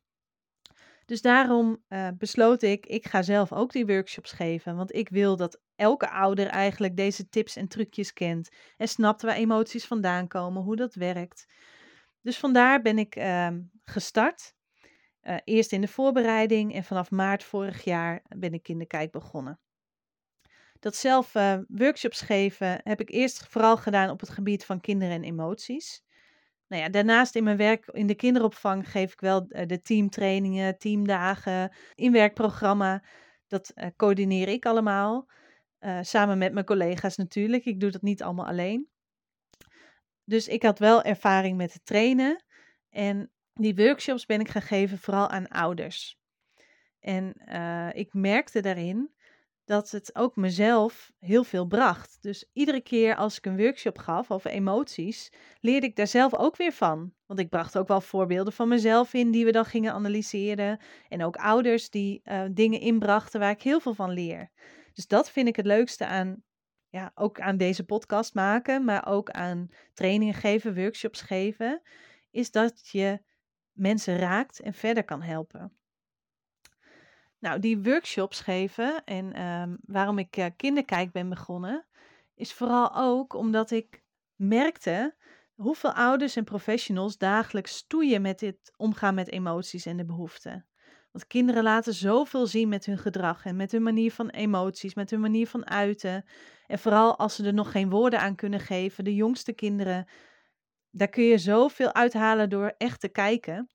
Dus 1.10 1.22
daarom 1.22 1.84
uh, 1.88 2.08
besloot 2.18 2.62
ik, 2.62 2.86
ik 2.86 3.06
ga 3.06 3.22
zelf 3.22 3.52
ook 3.52 3.72
die 3.72 3.86
workshops 3.86 4.32
geven, 4.32 4.76
want 4.76 4.94
ik 4.94 5.08
wil 5.08 5.36
dat 5.36 5.60
elke 5.76 6.10
ouder 6.10 6.46
eigenlijk 6.46 6.96
deze 6.96 7.28
tips 7.28 7.56
en 7.56 7.68
trucjes 7.68 8.12
kent 8.12 8.48
en 8.76 8.88
snapt 8.88 9.22
waar 9.22 9.34
emoties 9.34 9.86
vandaan 9.86 10.28
komen, 10.28 10.62
hoe 10.62 10.76
dat 10.76 10.94
werkt. 10.94 11.46
Dus 12.20 12.38
vandaar 12.38 12.82
ben 12.82 12.98
ik 12.98 13.16
ehm, 13.16 13.60
gestart 13.84 14.54
uh, 15.22 15.36
eerst 15.44 15.72
in 15.72 15.80
de 15.80 15.88
voorbereiding 15.88 16.74
en 16.74 16.84
vanaf 16.84 17.10
maart 17.10 17.44
vorig 17.44 17.84
jaar 17.84 18.22
ben 18.36 18.52
ik 18.52 18.68
in 18.68 18.78
de 18.78 18.86
kijk 18.86 19.10
begonnen. 19.10 19.60
Dat 20.78 20.96
zelf 20.96 21.34
uh, 21.34 21.58
workshops 21.68 22.20
geven 22.20 22.80
heb 22.82 23.00
ik 23.00 23.10
eerst 23.10 23.46
vooral 23.46 23.76
gedaan 23.76 24.10
op 24.10 24.20
het 24.20 24.30
gebied 24.30 24.64
van 24.64 24.80
kinderen 24.80 25.14
en 25.14 25.24
emoties. 25.24 26.02
Nou 26.70 26.82
ja, 26.82 26.88
daarnaast 26.88 27.36
in 27.36 27.44
mijn 27.44 27.56
werk 27.56 27.86
in 27.86 28.06
de 28.06 28.14
kinderopvang 28.14 28.90
geef 28.90 29.12
ik 29.12 29.20
wel 29.20 29.46
uh, 29.48 29.66
de 29.66 29.82
teamtrainingen, 29.82 30.78
teamdagen, 30.78 31.72
inwerkprogramma. 31.94 33.04
Dat 33.46 33.72
coördineer 33.96 34.48
ik 34.48 34.66
allemaal. 34.66 35.28
samen 36.00 36.38
met 36.38 36.52
mijn 36.52 36.64
collega's 36.64 37.16
natuurlijk. 37.16 37.64
Ik 37.64 37.80
doe 37.80 37.90
dat 37.90 38.02
niet 38.02 38.22
allemaal 38.22 38.46
alleen. 38.46 38.88
Dus 40.24 40.48
ik 40.48 40.62
had 40.62 40.78
wel 40.78 41.02
ervaring 41.02 41.56
met 41.56 41.72
het 41.72 41.84
trainen. 41.84 42.44
En 42.90 43.30
die 43.54 43.74
workshops 43.74 44.26
ben 44.26 44.40
ik 44.40 44.48
gaan 44.48 44.62
geven 44.62 44.98
vooral 44.98 45.28
aan 45.28 45.48
ouders. 45.48 46.18
En 47.00 47.34
ik 47.92 48.12
merkte 48.12 48.60
daarin 48.60 49.14
dat 49.70 49.90
het 49.90 50.14
ook 50.14 50.36
mezelf 50.36 51.12
heel 51.18 51.44
veel 51.44 51.66
bracht. 51.66 52.18
Dus 52.20 52.50
iedere 52.52 52.80
keer 52.80 53.16
als 53.16 53.36
ik 53.36 53.46
een 53.46 53.56
workshop 53.56 53.98
gaf 53.98 54.30
over 54.30 54.50
emoties, 54.50 55.32
leerde 55.60 55.86
ik 55.86 55.96
daar 55.96 56.06
zelf 56.06 56.34
ook 56.34 56.56
weer 56.56 56.72
van. 56.72 57.12
Want 57.26 57.40
ik 57.40 57.48
bracht 57.48 57.78
ook 57.78 57.88
wel 57.88 58.00
voorbeelden 58.00 58.52
van 58.52 58.68
mezelf 58.68 59.14
in 59.14 59.30
die 59.30 59.44
we 59.44 59.52
dan 59.52 59.64
gingen 59.64 59.92
analyseren. 59.92 60.80
En 61.08 61.24
ook 61.24 61.36
ouders 61.36 61.90
die 61.90 62.20
uh, 62.24 62.42
dingen 62.50 62.80
inbrachten 62.80 63.40
waar 63.40 63.50
ik 63.50 63.62
heel 63.62 63.80
veel 63.80 63.94
van 63.94 64.10
leer. 64.10 64.50
Dus 64.92 65.06
dat 65.06 65.30
vind 65.30 65.48
ik 65.48 65.56
het 65.56 65.66
leukste 65.66 66.06
aan, 66.06 66.42
ja, 66.88 67.12
ook 67.14 67.40
aan 67.40 67.56
deze 67.56 67.84
podcast 67.84 68.34
maken, 68.34 68.84
maar 68.84 69.06
ook 69.06 69.30
aan 69.30 69.68
trainingen 69.94 70.34
geven, 70.34 70.74
workshops 70.74 71.20
geven. 71.20 71.82
Is 72.30 72.50
dat 72.50 72.88
je 72.88 73.20
mensen 73.72 74.16
raakt 74.16 74.60
en 74.60 74.74
verder 74.74 75.04
kan 75.04 75.22
helpen. 75.22 75.79
Nou, 77.40 77.60
die 77.60 77.82
workshops 77.82 78.40
geven 78.40 79.04
en 79.04 79.32
ehm, 79.32 79.76
waarom 79.80 80.18
ik 80.18 80.36
uh, 80.36 80.46
kinderkijk 80.56 81.12
ben 81.12 81.28
begonnen, 81.28 81.86
is 82.34 82.52
vooral 82.52 82.96
ook 82.96 83.34
omdat 83.34 83.70
ik 83.70 84.02
merkte 84.34 85.14
hoeveel 85.54 85.92
ouders 85.92 86.36
en 86.36 86.44
professionals 86.44 87.18
dagelijks 87.18 87.76
stoeien 87.76 88.22
met 88.22 88.38
dit 88.38 88.72
omgaan 88.76 89.14
met 89.14 89.30
emoties 89.30 89.86
en 89.86 89.96
de 89.96 90.04
behoeften. 90.04 90.66
Want 91.12 91.26
kinderen 91.26 91.62
laten 91.62 91.94
zoveel 91.94 92.46
zien 92.46 92.68
met 92.68 92.86
hun 92.86 92.98
gedrag 92.98 93.44
en 93.44 93.56
met 93.56 93.72
hun 93.72 93.82
manier 93.82 94.12
van 94.12 94.28
emoties, 94.28 94.94
met 94.94 95.10
hun 95.10 95.20
manier 95.20 95.46
van 95.46 95.66
uiten. 95.66 96.24
En 96.66 96.78
vooral 96.78 97.18
als 97.18 97.34
ze 97.34 97.46
er 97.46 97.54
nog 97.54 97.70
geen 97.70 97.90
woorden 97.90 98.20
aan 98.20 98.34
kunnen 98.34 98.60
geven, 98.60 99.04
de 99.04 99.14
jongste 99.14 99.52
kinderen 99.52 100.06
daar 100.90 101.08
kun 101.08 101.24
je 101.24 101.38
zoveel 101.38 101.94
uithalen 101.94 102.50
door 102.50 102.74
echt 102.78 103.00
te 103.00 103.08
kijken. 103.08 103.70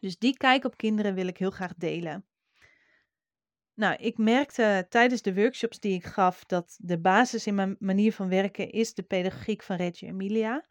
Dus 0.00 0.18
die 0.18 0.36
kijk 0.36 0.64
op 0.64 0.76
kinderen 0.76 1.14
wil 1.14 1.26
ik 1.26 1.38
heel 1.38 1.50
graag 1.50 1.74
delen. 1.74 2.26
Nou, 3.74 3.96
ik 3.96 4.18
merkte 4.18 4.86
tijdens 4.88 5.22
de 5.22 5.34
workshops 5.34 5.80
die 5.80 5.94
ik 5.94 6.04
gaf 6.04 6.44
dat 6.44 6.76
de 6.80 6.98
basis 6.98 7.46
in 7.46 7.54
mijn 7.54 7.76
manier 7.78 8.12
van 8.12 8.28
werken 8.28 8.70
is 8.70 8.94
de 8.94 9.02
pedagogiek 9.02 9.62
van 9.62 9.76
Reggio 9.76 10.08
Emilia. 10.08 10.64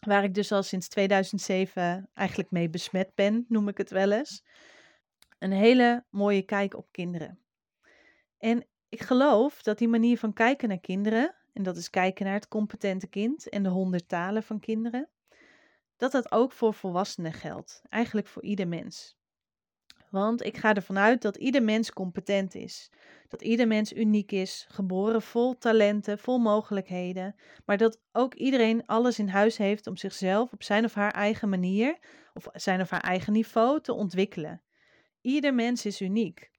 Waar 0.00 0.24
ik 0.24 0.34
dus 0.34 0.52
al 0.52 0.62
sinds 0.62 0.88
2007 0.88 2.10
eigenlijk 2.14 2.50
mee 2.50 2.70
besmet 2.70 3.14
ben, 3.14 3.44
noem 3.48 3.68
ik 3.68 3.78
het 3.78 3.90
wel 3.90 4.12
eens. 4.12 4.44
Een 5.38 5.52
hele 5.52 6.04
mooie 6.10 6.42
kijk 6.42 6.76
op 6.76 6.88
kinderen. 6.90 7.38
En 8.38 8.66
ik 8.88 9.02
geloof 9.02 9.62
dat 9.62 9.78
die 9.78 9.88
manier 9.88 10.18
van 10.18 10.32
kijken 10.32 10.68
naar 10.68 10.80
kinderen 10.80 11.34
en 11.52 11.62
dat 11.62 11.76
is 11.76 11.90
kijken 11.90 12.24
naar 12.24 12.34
het 12.34 12.48
competente 12.48 13.06
kind 13.06 13.48
en 13.48 13.62
de 13.62 13.68
honderd 13.68 14.08
talen 14.08 14.42
van 14.42 14.60
kinderen, 14.60 15.08
dat 15.96 16.12
dat 16.12 16.32
ook 16.32 16.52
voor 16.52 16.74
volwassenen 16.74 17.32
geldt, 17.32 17.82
eigenlijk 17.88 18.26
voor 18.26 18.42
ieder 18.42 18.68
mens. 18.68 19.16
Want 20.16 20.44
ik 20.44 20.56
ga 20.56 20.74
ervan 20.74 20.98
uit 20.98 21.22
dat 21.22 21.36
ieder 21.36 21.62
mens 21.62 21.92
competent 21.92 22.54
is. 22.54 22.90
Dat 23.28 23.42
ieder 23.42 23.66
mens 23.66 23.92
uniek 23.92 24.32
is, 24.32 24.66
geboren 24.68 25.22
vol 25.22 25.58
talenten, 25.58 26.18
vol 26.18 26.38
mogelijkheden. 26.38 27.34
Maar 27.64 27.76
dat 27.76 28.00
ook 28.12 28.34
iedereen 28.34 28.86
alles 28.86 29.18
in 29.18 29.28
huis 29.28 29.56
heeft 29.56 29.86
om 29.86 29.96
zichzelf 29.96 30.52
op 30.52 30.62
zijn 30.62 30.84
of 30.84 30.94
haar 30.94 31.12
eigen 31.12 31.48
manier, 31.48 31.98
of 32.34 32.48
zijn 32.52 32.80
of 32.80 32.90
haar 32.90 33.00
eigen 33.00 33.32
niveau, 33.32 33.80
te 33.80 33.92
ontwikkelen. 33.92 34.62
Ieder 35.20 35.54
mens 35.54 35.86
is 35.86 36.00
uniek. 36.00 36.50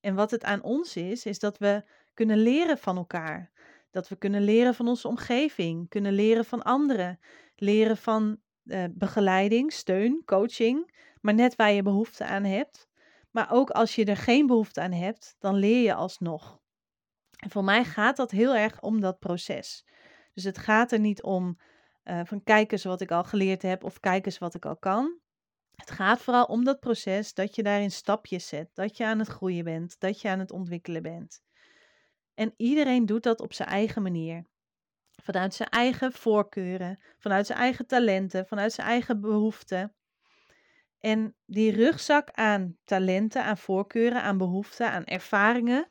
En 0.00 0.14
wat 0.14 0.30
het 0.30 0.44
aan 0.44 0.62
ons 0.62 0.96
is, 0.96 1.26
is 1.26 1.38
dat 1.38 1.58
we 1.58 1.84
kunnen 2.14 2.38
leren 2.38 2.78
van 2.78 2.96
elkaar. 2.96 3.50
Dat 3.90 4.08
we 4.08 4.16
kunnen 4.16 4.42
leren 4.42 4.74
van 4.74 4.88
onze 4.88 5.08
omgeving, 5.08 5.88
kunnen 5.88 6.12
leren 6.12 6.44
van 6.44 6.62
anderen, 6.62 7.18
leren 7.56 7.96
van 7.96 8.38
uh, 8.64 8.84
begeleiding, 8.90 9.72
steun, 9.72 10.22
coaching, 10.24 10.96
maar 11.20 11.34
net 11.34 11.56
waar 11.56 11.72
je 11.72 11.82
behoefte 11.82 12.24
aan 12.24 12.44
hebt. 12.44 12.87
Maar 13.30 13.50
ook 13.50 13.70
als 13.70 13.94
je 13.94 14.04
er 14.04 14.16
geen 14.16 14.46
behoefte 14.46 14.80
aan 14.80 14.92
hebt, 14.92 15.36
dan 15.38 15.54
leer 15.54 15.82
je 15.82 15.94
alsnog. 15.94 16.60
En 17.36 17.50
voor 17.50 17.64
mij 17.64 17.84
gaat 17.84 18.16
dat 18.16 18.30
heel 18.30 18.54
erg 18.54 18.80
om 18.80 19.00
dat 19.00 19.18
proces. 19.18 19.86
Dus 20.34 20.44
het 20.44 20.58
gaat 20.58 20.92
er 20.92 21.00
niet 21.00 21.22
om 21.22 21.58
uh, 22.04 22.20
van 22.24 22.42
kijk 22.42 22.72
eens 22.72 22.84
wat 22.84 23.00
ik 23.00 23.10
al 23.10 23.24
geleerd 23.24 23.62
heb 23.62 23.84
of 23.84 24.00
kijk 24.00 24.26
eens 24.26 24.38
wat 24.38 24.54
ik 24.54 24.64
al 24.64 24.76
kan. 24.76 25.20
Het 25.74 25.90
gaat 25.90 26.20
vooral 26.20 26.44
om 26.44 26.64
dat 26.64 26.80
proces, 26.80 27.34
dat 27.34 27.54
je 27.54 27.62
daarin 27.62 27.90
stapjes 27.90 28.46
zet, 28.46 28.70
dat 28.74 28.96
je 28.96 29.06
aan 29.06 29.18
het 29.18 29.28
groeien 29.28 29.64
bent, 29.64 30.00
dat 30.00 30.20
je 30.20 30.28
aan 30.28 30.38
het 30.38 30.50
ontwikkelen 30.50 31.02
bent. 31.02 31.42
En 32.34 32.54
iedereen 32.56 33.06
doet 33.06 33.22
dat 33.22 33.40
op 33.40 33.52
zijn 33.52 33.68
eigen 33.68 34.02
manier. 34.02 34.46
Vanuit 35.22 35.54
zijn 35.54 35.68
eigen 35.68 36.12
voorkeuren, 36.12 37.02
vanuit 37.18 37.46
zijn 37.46 37.58
eigen 37.58 37.86
talenten, 37.86 38.46
vanuit 38.46 38.72
zijn 38.72 38.86
eigen 38.86 39.20
behoeften. 39.20 39.94
En 41.00 41.36
die 41.46 41.72
rugzak 41.72 42.30
aan 42.30 42.76
talenten, 42.84 43.44
aan 43.44 43.58
voorkeuren, 43.58 44.22
aan 44.22 44.38
behoeften, 44.38 44.90
aan 44.90 45.04
ervaringen, 45.04 45.88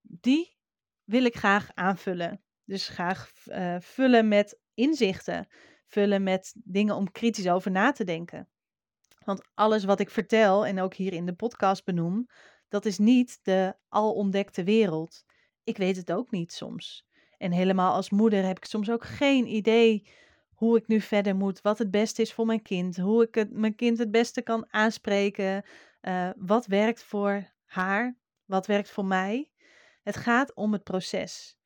die 0.00 0.58
wil 1.04 1.24
ik 1.24 1.36
graag 1.36 1.70
aanvullen. 1.74 2.42
Dus 2.64 2.88
graag 2.88 3.30
uh, 3.46 3.76
vullen 3.80 4.28
met 4.28 4.58
inzichten, 4.74 5.48
vullen 5.86 6.22
met 6.22 6.54
dingen 6.64 6.94
om 6.94 7.10
kritisch 7.10 7.48
over 7.48 7.70
na 7.70 7.92
te 7.92 8.04
denken. 8.04 8.48
Want 9.24 9.48
alles 9.54 9.84
wat 9.84 10.00
ik 10.00 10.10
vertel 10.10 10.66
en 10.66 10.80
ook 10.80 10.94
hier 10.94 11.12
in 11.12 11.26
de 11.26 11.34
podcast 11.34 11.84
benoem, 11.84 12.26
dat 12.68 12.84
is 12.84 12.98
niet 12.98 13.38
de 13.42 13.76
al 13.88 14.14
ontdekte 14.14 14.64
wereld. 14.64 15.24
Ik 15.64 15.76
weet 15.76 15.96
het 15.96 16.12
ook 16.12 16.30
niet 16.30 16.52
soms. 16.52 17.06
En 17.36 17.52
helemaal 17.52 17.94
als 17.94 18.10
moeder 18.10 18.44
heb 18.44 18.56
ik 18.56 18.64
soms 18.64 18.90
ook 18.90 19.04
geen 19.04 19.46
idee 19.46 20.08
hoe 20.54 20.76
ik 20.76 20.86
nu 20.86 21.00
verder 21.00 21.36
moet, 21.36 21.60
wat 21.60 21.78
het 21.78 21.90
beste 21.90 22.22
is 22.22 22.32
voor 22.32 22.46
mijn 22.46 22.62
kind, 22.62 22.96
hoe 22.96 23.28
ik 23.30 23.50
mijn 23.50 23.74
kind 23.74 23.98
het 23.98 24.10
beste 24.10 24.42
kan 24.42 24.66
aanspreken, 24.70 25.64
uh, 26.02 26.30
wat 26.36 26.66
werkt 26.66 27.02
voor 27.02 27.52
haar, 27.64 28.16
wat 28.44 28.66
werkt 28.66 28.90
voor 28.90 29.04
mij. 29.04 29.50
Het 30.02 30.16
gaat 30.16 30.54
om 30.54 30.72
het 30.72 30.84
proces. 30.84 31.58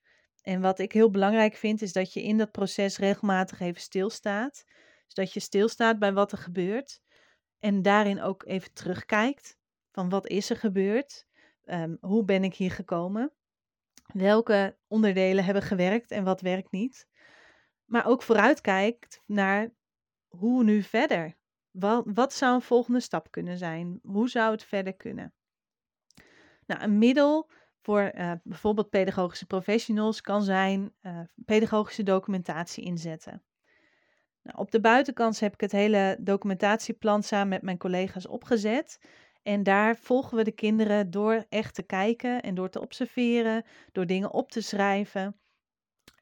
En 0.43 0.61
wat 0.61 0.79
ik 0.79 0.93
heel 0.93 1.11
belangrijk 1.11 1.55
vind, 1.55 1.83
is 1.83 1.93
dat 1.93 2.13
je 2.13 2.23
in 2.23 2.39
dat 2.39 2.53
proces 2.53 2.99
regelmatig 2.99 3.61
even 3.61 3.81
stilstaat. 3.81 4.65
Dus 5.05 5.15
dat 5.15 5.33
je 5.33 5.41
stilstaat 5.41 5.99
bij 5.99 6.13
wat 6.13 6.33
er 6.33 6.39
gebeurt. 6.39 7.01
En 7.59 7.83
daarin 7.83 8.23
ook 8.23 8.45
even 8.47 8.73
terugkijkt 8.73 9.59
van 9.93 10.09
wat 10.09 10.27
is 10.27 10.51
er 10.51 10.57
gebeurd? 10.57 11.27
Um, 11.65 11.97
hoe 12.01 12.25
ben 12.25 12.45
ik 12.45 12.55
hier 12.55 12.71
gekomen? 12.71 13.33
Welke 14.13 14.77
onderdelen 14.87 15.45
hebben 15.45 15.63
gewerkt 15.63 16.11
en 16.11 16.25
wat 16.25 16.41
werkt 16.41 16.71
niet? 16.71 17.07
Maar 17.89 18.07
ook 18.07 18.23
vooruitkijkt 18.23 19.23
naar 19.27 19.71
hoe 20.29 20.65
nu 20.65 20.83
verder? 20.83 21.37
Wat, 21.71 22.05
wat 22.07 22.33
zou 22.33 22.55
een 22.55 22.63
volgende 22.63 23.01
stap 23.01 23.31
kunnen 23.31 23.59
zijn? 23.59 23.99
Hoe 24.03 24.29
zou 24.29 24.51
het 24.51 24.65
verder 24.65 24.95
kunnen? 24.95 25.35
Nou, 26.67 26.83
een 26.83 26.99
middel 26.99 27.51
voor 27.81 28.13
uh, 28.15 28.33
bijvoorbeeld 28.43 28.91
pedagogische 28.91 29.47
professionals 29.47 30.21
kan 30.21 30.43
zijn 30.43 30.95
uh, 31.03 31.21
pedagogische 31.45 32.03
documentatie 32.03 32.85
inzetten. 32.85 33.43
Nou, 34.43 34.59
op 34.59 34.71
de 34.71 34.81
buitenkant 34.81 35.41
heb 35.41 35.53
ik 35.53 35.61
het 35.61 35.73
hele 35.73 36.17
documentatieplan 36.21 37.23
samen 37.23 37.49
met 37.49 37.63
mijn 37.63 37.79
collega's 37.79 38.27
opgezet. 38.27 39.01
En 39.43 39.63
daar 39.63 39.97
volgen 39.97 40.37
we 40.37 40.45
de 40.45 40.53
kinderen 40.53 41.11
door 41.11 41.45
echt 41.49 41.75
te 41.75 41.83
kijken 41.83 42.43
en 42.43 42.55
door 42.55 42.69
te 42.71 42.81
observeren, 42.81 43.65
door 43.93 44.07
dingen 44.07 44.33
op 44.33 44.51
te 44.51 44.61
schrijven. 44.61 45.41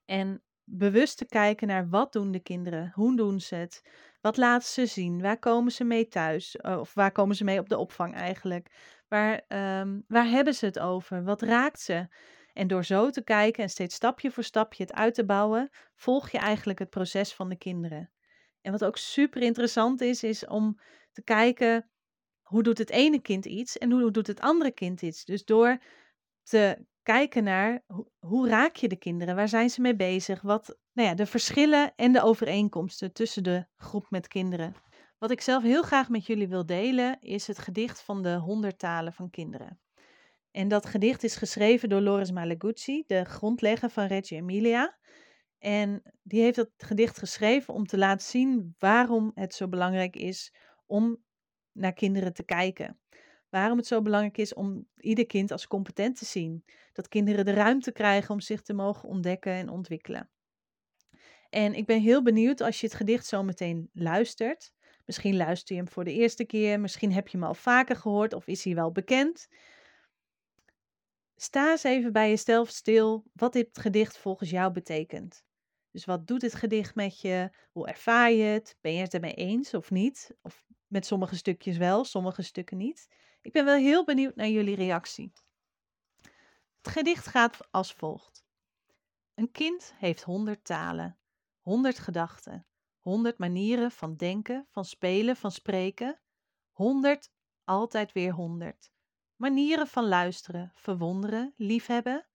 En 0.04 0.42
bewust 0.68 1.18
te 1.18 1.26
kijken 1.26 1.66
naar 1.66 1.88
wat 1.88 2.12
doen 2.12 2.30
de 2.30 2.40
kinderen, 2.40 2.90
hoe 2.94 3.16
doen 3.16 3.40
ze 3.40 3.54
het, 3.54 3.82
wat 4.20 4.36
laten 4.36 4.68
ze 4.68 4.86
zien, 4.86 5.20
waar 5.20 5.38
komen 5.38 5.72
ze 5.72 5.84
mee 5.84 6.08
thuis, 6.08 6.56
eh, 6.56 6.78
of 6.78 6.94
waar 6.94 7.12
komen 7.12 7.36
ze 7.36 7.44
mee 7.44 7.58
op 7.58 7.68
de 7.68 7.78
opvang 7.78 8.14
eigenlijk, 8.14 8.68
waar, 9.08 9.44
um, 9.80 10.04
waar 10.08 10.28
hebben 10.28 10.54
ze 10.54 10.66
het 10.66 10.78
over, 10.78 11.24
wat 11.24 11.42
raakt 11.42 11.80
ze. 11.80 12.08
En 12.52 12.66
door 12.66 12.84
zo 12.84 13.10
te 13.10 13.24
kijken 13.24 13.62
en 13.62 13.70
steeds 13.70 13.94
stapje 13.94 14.30
voor 14.30 14.42
stapje 14.42 14.82
het 14.82 14.92
uit 14.92 15.14
te 15.14 15.24
bouwen, 15.24 15.70
volg 15.94 16.30
je 16.30 16.38
eigenlijk 16.38 16.78
het 16.78 16.90
proces 16.90 17.34
van 17.34 17.48
de 17.48 17.56
kinderen. 17.56 18.10
En 18.60 18.72
wat 18.72 18.84
ook 18.84 18.96
super 18.96 19.42
interessant 19.42 20.00
is, 20.00 20.22
is 20.22 20.46
om 20.46 20.80
te 21.12 21.22
kijken 21.22 21.90
hoe 22.42 22.62
doet 22.62 22.78
het 22.78 22.90
ene 22.90 23.20
kind 23.20 23.44
iets 23.44 23.78
en 23.78 23.90
hoe 23.90 24.10
doet 24.10 24.26
het 24.26 24.40
andere 24.40 24.70
kind 24.70 25.02
iets. 25.02 25.24
Dus 25.24 25.44
door 25.44 25.78
te 26.42 26.86
kijken 27.06 27.44
naar 27.44 27.84
hoe, 28.18 28.48
raak 28.48 28.76
je 28.76 28.88
de 28.88 28.96
kinderen, 28.96 29.36
waar 29.36 29.48
zijn 29.48 29.70
ze 29.70 29.80
mee 29.80 29.96
bezig, 29.96 30.42
wat 30.42 30.78
nou 30.92 31.08
ja, 31.08 31.14
de 31.14 31.26
verschillen 31.26 31.92
en 31.96 32.12
de 32.12 32.22
overeenkomsten 32.22 33.12
tussen 33.12 33.42
de 33.42 33.66
groep 33.76 34.06
met 34.10 34.28
kinderen. 34.28 34.74
Wat 35.18 35.30
ik 35.30 35.40
zelf 35.40 35.62
heel 35.62 35.82
graag 35.82 36.08
met 36.08 36.26
jullie 36.26 36.48
wil 36.48 36.66
delen 36.66 37.20
is 37.20 37.46
het 37.46 37.58
gedicht 37.58 38.02
van 38.02 38.22
de 38.22 38.34
honderd 38.34 38.78
talen 38.78 39.12
van 39.12 39.30
kinderen. 39.30 39.80
En 40.50 40.68
dat 40.68 40.86
gedicht 40.86 41.24
is 41.24 41.36
geschreven 41.36 41.88
door 41.88 42.00
Loris 42.00 42.30
Malaguzzi, 42.30 43.02
de 43.06 43.24
grondlegger 43.24 43.90
van 43.90 44.06
Reggio 44.06 44.38
Emilia. 44.38 44.98
En 45.58 46.02
die 46.22 46.42
heeft 46.42 46.56
dat 46.56 46.70
gedicht 46.76 47.18
geschreven 47.18 47.74
om 47.74 47.86
te 47.86 47.98
laten 47.98 48.26
zien 48.26 48.74
waarom 48.78 49.30
het 49.34 49.54
zo 49.54 49.68
belangrijk 49.68 50.16
is 50.16 50.54
om 50.86 51.22
naar 51.72 51.92
kinderen 51.92 52.32
te 52.32 52.44
kijken. 52.44 53.00
Waarom 53.56 53.76
het 53.76 53.86
zo 53.86 54.02
belangrijk 54.02 54.38
is 54.38 54.54
om 54.54 54.88
ieder 54.96 55.26
kind 55.26 55.50
als 55.50 55.66
competent 55.66 56.18
te 56.18 56.24
zien. 56.24 56.64
Dat 56.92 57.08
kinderen 57.08 57.44
de 57.44 57.52
ruimte 57.52 57.92
krijgen 57.92 58.30
om 58.30 58.40
zich 58.40 58.62
te 58.62 58.72
mogen 58.72 59.08
ontdekken 59.08 59.52
en 59.52 59.68
ontwikkelen. 59.68 60.30
En 61.50 61.74
ik 61.74 61.86
ben 61.86 62.00
heel 62.00 62.22
benieuwd 62.22 62.60
als 62.60 62.80
je 62.80 62.86
het 62.86 62.96
gedicht 62.96 63.26
zo 63.26 63.42
meteen 63.42 63.90
luistert. 63.92 64.72
Misschien 65.04 65.36
luister 65.36 65.76
je 65.76 65.82
hem 65.82 65.90
voor 65.90 66.04
de 66.04 66.12
eerste 66.12 66.44
keer, 66.44 66.80
misschien 66.80 67.12
heb 67.12 67.28
je 67.28 67.38
hem 67.38 67.46
al 67.46 67.54
vaker 67.54 67.96
gehoord 67.96 68.32
of 68.32 68.46
is 68.46 68.64
hij 68.64 68.74
wel 68.74 68.92
bekend. 68.92 69.48
Sta 71.36 71.70
eens 71.70 71.84
even 71.84 72.12
bij 72.12 72.28
jezelf 72.28 72.68
stil 72.68 73.24
wat 73.32 73.52
dit 73.52 73.78
gedicht 73.78 74.18
volgens 74.18 74.50
jou 74.50 74.72
betekent. 74.72 75.44
Dus 75.90 76.04
wat 76.04 76.26
doet 76.26 76.40
dit 76.40 76.54
gedicht 76.54 76.94
met 76.94 77.20
je? 77.20 77.50
Hoe 77.70 77.88
ervaar 77.88 78.32
je 78.32 78.44
het? 78.44 78.76
Ben 78.80 78.92
je 78.92 79.00
het 79.00 79.14
ermee 79.14 79.34
eens 79.34 79.74
of 79.74 79.90
niet? 79.90 80.36
Of 80.42 80.64
met 80.86 81.06
sommige 81.06 81.36
stukjes 81.36 81.76
wel, 81.76 82.04
sommige 82.04 82.42
stukken 82.42 82.76
niet. 82.76 83.08
Ik 83.46 83.52
ben 83.52 83.64
wel 83.64 83.76
heel 83.76 84.04
benieuwd 84.04 84.36
naar 84.36 84.48
jullie 84.48 84.74
reactie. 84.74 85.32
Het 86.76 86.88
gedicht 86.88 87.26
gaat 87.26 87.58
als 87.70 87.92
volgt. 87.92 88.44
Een 89.34 89.50
kind 89.50 89.94
heeft 89.96 90.22
honderd 90.22 90.64
talen, 90.64 91.18
honderd 91.60 91.98
gedachten, 91.98 92.66
honderd 92.98 93.38
manieren 93.38 93.90
van 93.90 94.16
denken, 94.16 94.66
van 94.70 94.84
spelen, 94.84 95.36
van 95.36 95.50
spreken, 95.50 96.20
honderd, 96.72 97.30
altijd 97.64 98.12
weer 98.12 98.32
honderd. 98.32 98.90
Manieren 99.36 99.86
van 99.86 100.08
luisteren, 100.08 100.72
verwonderen, 100.74 101.54
liefhebben, 101.56 102.26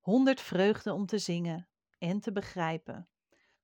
honderd 0.00 0.40
vreugden 0.40 0.94
om 0.94 1.06
te 1.06 1.18
zingen 1.18 1.68
en 1.98 2.20
te 2.20 2.32
begrijpen, 2.32 3.08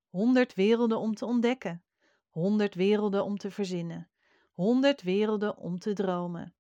honderd 0.09 0.55
werelden 0.55 0.99
om 0.99 1.15
te 1.15 1.27
ontdekken, 1.27 1.85
honderd 2.29 2.75
werelden 2.75 3.25
om 3.25 3.37
te 3.37 3.51
verzinnen, 3.51 4.11
honderd 4.53 5.03
werelden 5.03 5.57
om 5.57 5.79
te 5.79 5.93
dromen. 5.93 6.55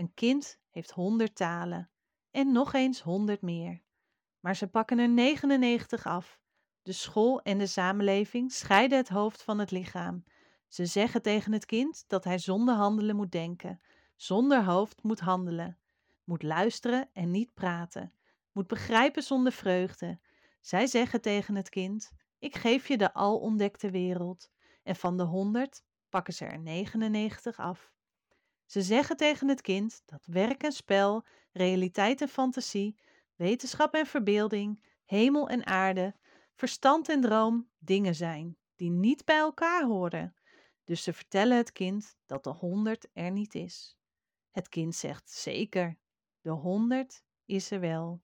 Een 0.00 0.14
kind 0.14 0.58
heeft 0.70 0.90
honderd 0.90 1.34
talen 1.34 1.90
en 2.30 2.52
nog 2.52 2.72
eens 2.72 3.00
honderd 3.00 3.42
meer. 3.42 3.82
Maar 4.40 4.56
ze 4.56 4.66
pakken 4.66 4.98
er 4.98 5.08
99 5.08 6.06
af. 6.06 6.40
De 6.82 6.92
school 6.92 7.40
en 7.42 7.58
de 7.58 7.66
samenleving 7.66 8.52
scheiden 8.52 8.98
het 8.98 9.08
hoofd 9.08 9.42
van 9.42 9.58
het 9.58 9.70
lichaam. 9.70 10.24
Ze 10.68 10.86
zeggen 10.86 11.22
tegen 11.22 11.52
het 11.52 11.64
kind 11.64 12.04
dat 12.06 12.24
hij 12.24 12.38
zonder 12.38 12.74
handelen 12.74 13.16
moet 13.16 13.32
denken, 13.32 13.80
zonder 14.16 14.64
hoofd 14.64 15.02
moet 15.02 15.20
handelen, 15.20 15.78
moet 16.24 16.42
luisteren 16.42 17.08
en 17.12 17.30
niet 17.30 17.54
praten, 17.54 18.12
moet 18.52 18.66
begrijpen 18.66 19.22
zonder 19.22 19.52
vreugde. 19.52 20.20
Zij 20.60 20.86
zeggen 20.86 21.20
tegen 21.20 21.54
het 21.54 21.68
kind: 21.68 22.10
Ik 22.38 22.56
geef 22.56 22.88
je 22.88 22.96
de 22.96 23.12
al 23.12 23.38
ontdekte 23.38 23.90
wereld, 23.90 24.50
en 24.82 24.96
van 24.96 25.16
de 25.16 25.24
honderd 25.24 25.82
pakken 26.08 26.34
ze 26.34 26.44
er 26.44 26.58
99 26.58 27.58
af. 27.58 27.92
Ze 28.70 28.82
zeggen 28.82 29.16
tegen 29.16 29.48
het 29.48 29.60
kind 29.60 30.02
dat 30.06 30.26
werk 30.26 30.62
en 30.62 30.72
spel, 30.72 31.26
realiteit 31.52 32.20
en 32.20 32.28
fantasie, 32.28 33.00
wetenschap 33.34 33.94
en 33.94 34.06
verbeelding, 34.06 34.84
hemel 35.04 35.48
en 35.48 35.66
aarde, 35.66 36.14
verstand 36.54 37.08
en 37.08 37.20
droom 37.20 37.70
dingen 37.78 38.14
zijn 38.14 38.56
die 38.76 38.90
niet 38.90 39.24
bij 39.24 39.38
elkaar 39.38 39.84
horen. 39.84 40.34
Dus 40.84 41.02
ze 41.02 41.12
vertellen 41.12 41.56
het 41.56 41.72
kind 41.72 42.16
dat 42.26 42.44
de 42.44 42.50
honderd 42.50 43.08
er 43.12 43.30
niet 43.30 43.54
is. 43.54 43.98
Het 44.50 44.68
kind 44.68 44.94
zegt 44.94 45.30
zeker, 45.30 45.98
de 46.40 46.50
honderd 46.50 47.24
is 47.44 47.70
er 47.70 47.80
wel. 47.80 48.22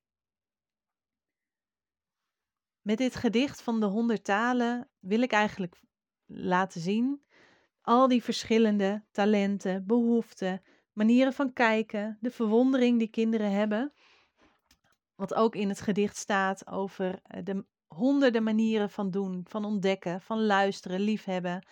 Met 2.80 2.98
dit 2.98 3.14
gedicht 3.14 3.62
van 3.62 3.80
de 3.80 3.86
honderd 3.86 4.24
talen 4.24 4.90
wil 4.98 5.20
ik 5.20 5.32
eigenlijk 5.32 5.80
laten 6.24 6.80
zien 6.80 7.25
al 7.86 8.08
die 8.08 8.22
verschillende 8.22 9.04
talenten, 9.10 9.86
behoeften, 9.86 10.62
manieren 10.92 11.32
van 11.32 11.52
kijken, 11.52 12.18
de 12.20 12.30
verwondering 12.30 12.98
die 12.98 13.08
kinderen 13.08 13.50
hebben. 13.50 13.92
wat 15.14 15.34
ook 15.34 15.54
in 15.54 15.68
het 15.68 15.80
gedicht 15.80 16.16
staat 16.16 16.66
over 16.66 17.20
eh, 17.22 17.44
de 17.44 17.64
honderden 17.86 18.42
manieren 18.42 18.90
van 18.90 19.10
doen, 19.10 19.44
van 19.48 19.64
ontdekken, 19.64 20.20
van 20.20 20.46
luisteren, 20.46 21.00
liefhebben. 21.00 21.66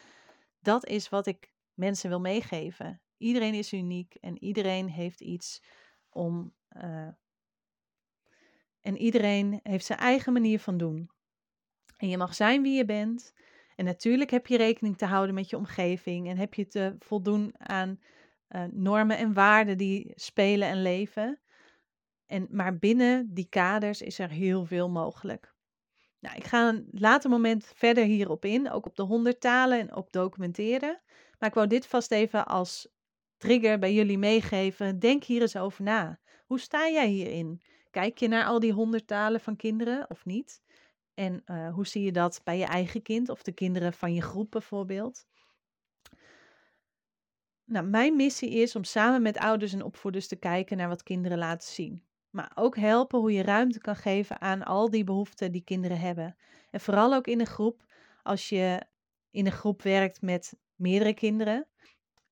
Dat 0.61 0.87
is 0.87 1.09
wat 1.09 1.27
ik 1.27 1.53
mensen 1.75 2.09
wil 2.09 2.21
meegeven. 2.21 3.01
Iedereen 3.17 3.55
is 3.55 3.73
uniek 3.73 4.15
en 4.15 4.45
iedereen 4.45 4.89
heeft 4.89 5.21
iets 5.21 5.63
om. 6.11 6.55
Uh, 6.77 7.09
en 8.81 8.97
iedereen 8.97 9.61
heeft 9.63 9.85
zijn 9.85 9.99
eigen 9.99 10.33
manier 10.33 10.61
van 10.61 10.77
doen. 10.77 11.11
En 11.97 12.09
je 12.09 12.17
mag 12.17 12.35
zijn 12.35 12.63
wie 12.63 12.77
je 12.77 12.85
bent. 12.85 13.33
En 13.75 13.85
natuurlijk 13.85 14.31
heb 14.31 14.47
je 14.47 14.57
rekening 14.57 14.99
te 14.99 15.05
houden 15.07 15.35
met 15.35 15.51
je 15.51 15.57
omgeving 15.57 16.29
en 16.29 16.37
heb 16.37 16.55
je 16.55 16.67
te 16.67 16.95
voldoen 16.99 17.55
aan 17.59 18.01
uh, 18.49 18.65
normen 18.71 19.19
en 19.19 19.33
waarden 19.33 19.79
die 19.79 20.13
spelen 20.15 20.69
en 20.69 20.83
leven. 20.83 21.41
En, 22.27 22.47
maar 22.51 22.79
binnen 22.79 23.35
die 23.35 23.49
kaders 23.49 24.03
is 24.03 24.19
er 24.19 24.31
heel 24.31 24.65
veel 24.65 24.89
mogelijk. 24.89 25.55
Nou, 26.21 26.37
ik 26.37 26.45
ga 26.45 26.69
een 26.69 26.89
later 26.91 27.31
moment 27.31 27.73
verder 27.75 28.05
hierop 28.05 28.45
in, 28.45 28.71
ook 28.71 28.87
op 28.87 28.97
de 28.97 29.03
honderd 29.03 29.41
talen 29.41 29.81
en 29.81 29.97
op 29.97 30.13
documenteren. 30.13 31.01
Maar 31.39 31.49
ik 31.49 31.55
wou 31.55 31.67
dit 31.67 31.87
vast 31.87 32.11
even 32.11 32.47
als 32.47 32.89
trigger 33.37 33.79
bij 33.79 33.95
jullie 33.95 34.19
meegeven. 34.19 34.99
Denk 34.99 35.25
hier 35.25 35.41
eens 35.41 35.57
over 35.57 35.85
na. 35.85 36.19
Hoe 36.47 36.61
sta 36.61 36.89
jij 36.89 37.09
hierin? 37.09 37.63
Kijk 37.91 38.19
je 38.19 38.29
naar 38.29 38.45
al 38.45 38.61
die 38.61 38.73
honderd 38.73 39.07
talen 39.07 39.41
van 39.41 39.57
kinderen 39.57 40.11
of 40.11 40.25
niet? 40.25 40.63
En 41.15 41.43
uh, 41.47 41.75
hoe 41.75 41.87
zie 41.87 42.03
je 42.03 42.13
dat 42.13 42.41
bij 42.45 42.59
je 42.59 42.65
eigen 42.65 43.03
kind 43.03 43.29
of 43.29 43.43
de 43.43 43.53
kinderen 43.53 43.93
van 43.93 44.15
je 44.15 44.23
groep 44.23 44.51
bijvoorbeeld? 44.51 45.27
Nou, 47.65 47.87
mijn 47.87 48.17
missie 48.17 48.51
is 48.51 48.77
om 48.77 48.85
samen 48.85 49.23
met 49.23 49.39
ouders 49.39 49.73
en 49.73 49.83
opvoeders 49.83 50.29
te 50.29 50.37
kijken 50.37 50.77
naar 50.77 50.89
wat 50.89 51.03
kinderen 51.03 51.39
laten 51.39 51.73
zien. 51.73 52.05
Maar 52.31 52.53
ook 52.55 52.77
helpen 52.77 53.19
hoe 53.19 53.33
je 53.33 53.43
ruimte 53.43 53.79
kan 53.79 53.97
geven 53.97 54.41
aan 54.41 54.63
al 54.63 54.91
die 54.91 55.05
behoeften 55.05 55.53
die 55.53 55.65
kinderen 55.65 56.01
hebben. 56.01 56.37
En 56.71 56.81
vooral 56.81 57.15
ook 57.15 57.27
in 57.27 57.41
een 57.41 57.47
groep, 57.47 57.85
als 58.23 58.49
je 58.49 58.83
in 59.31 59.47
een 59.47 59.53
groep 59.53 59.83
werkt 59.83 60.23
met 60.23 60.57
meerdere 60.75 61.15
kinderen. 61.15 61.67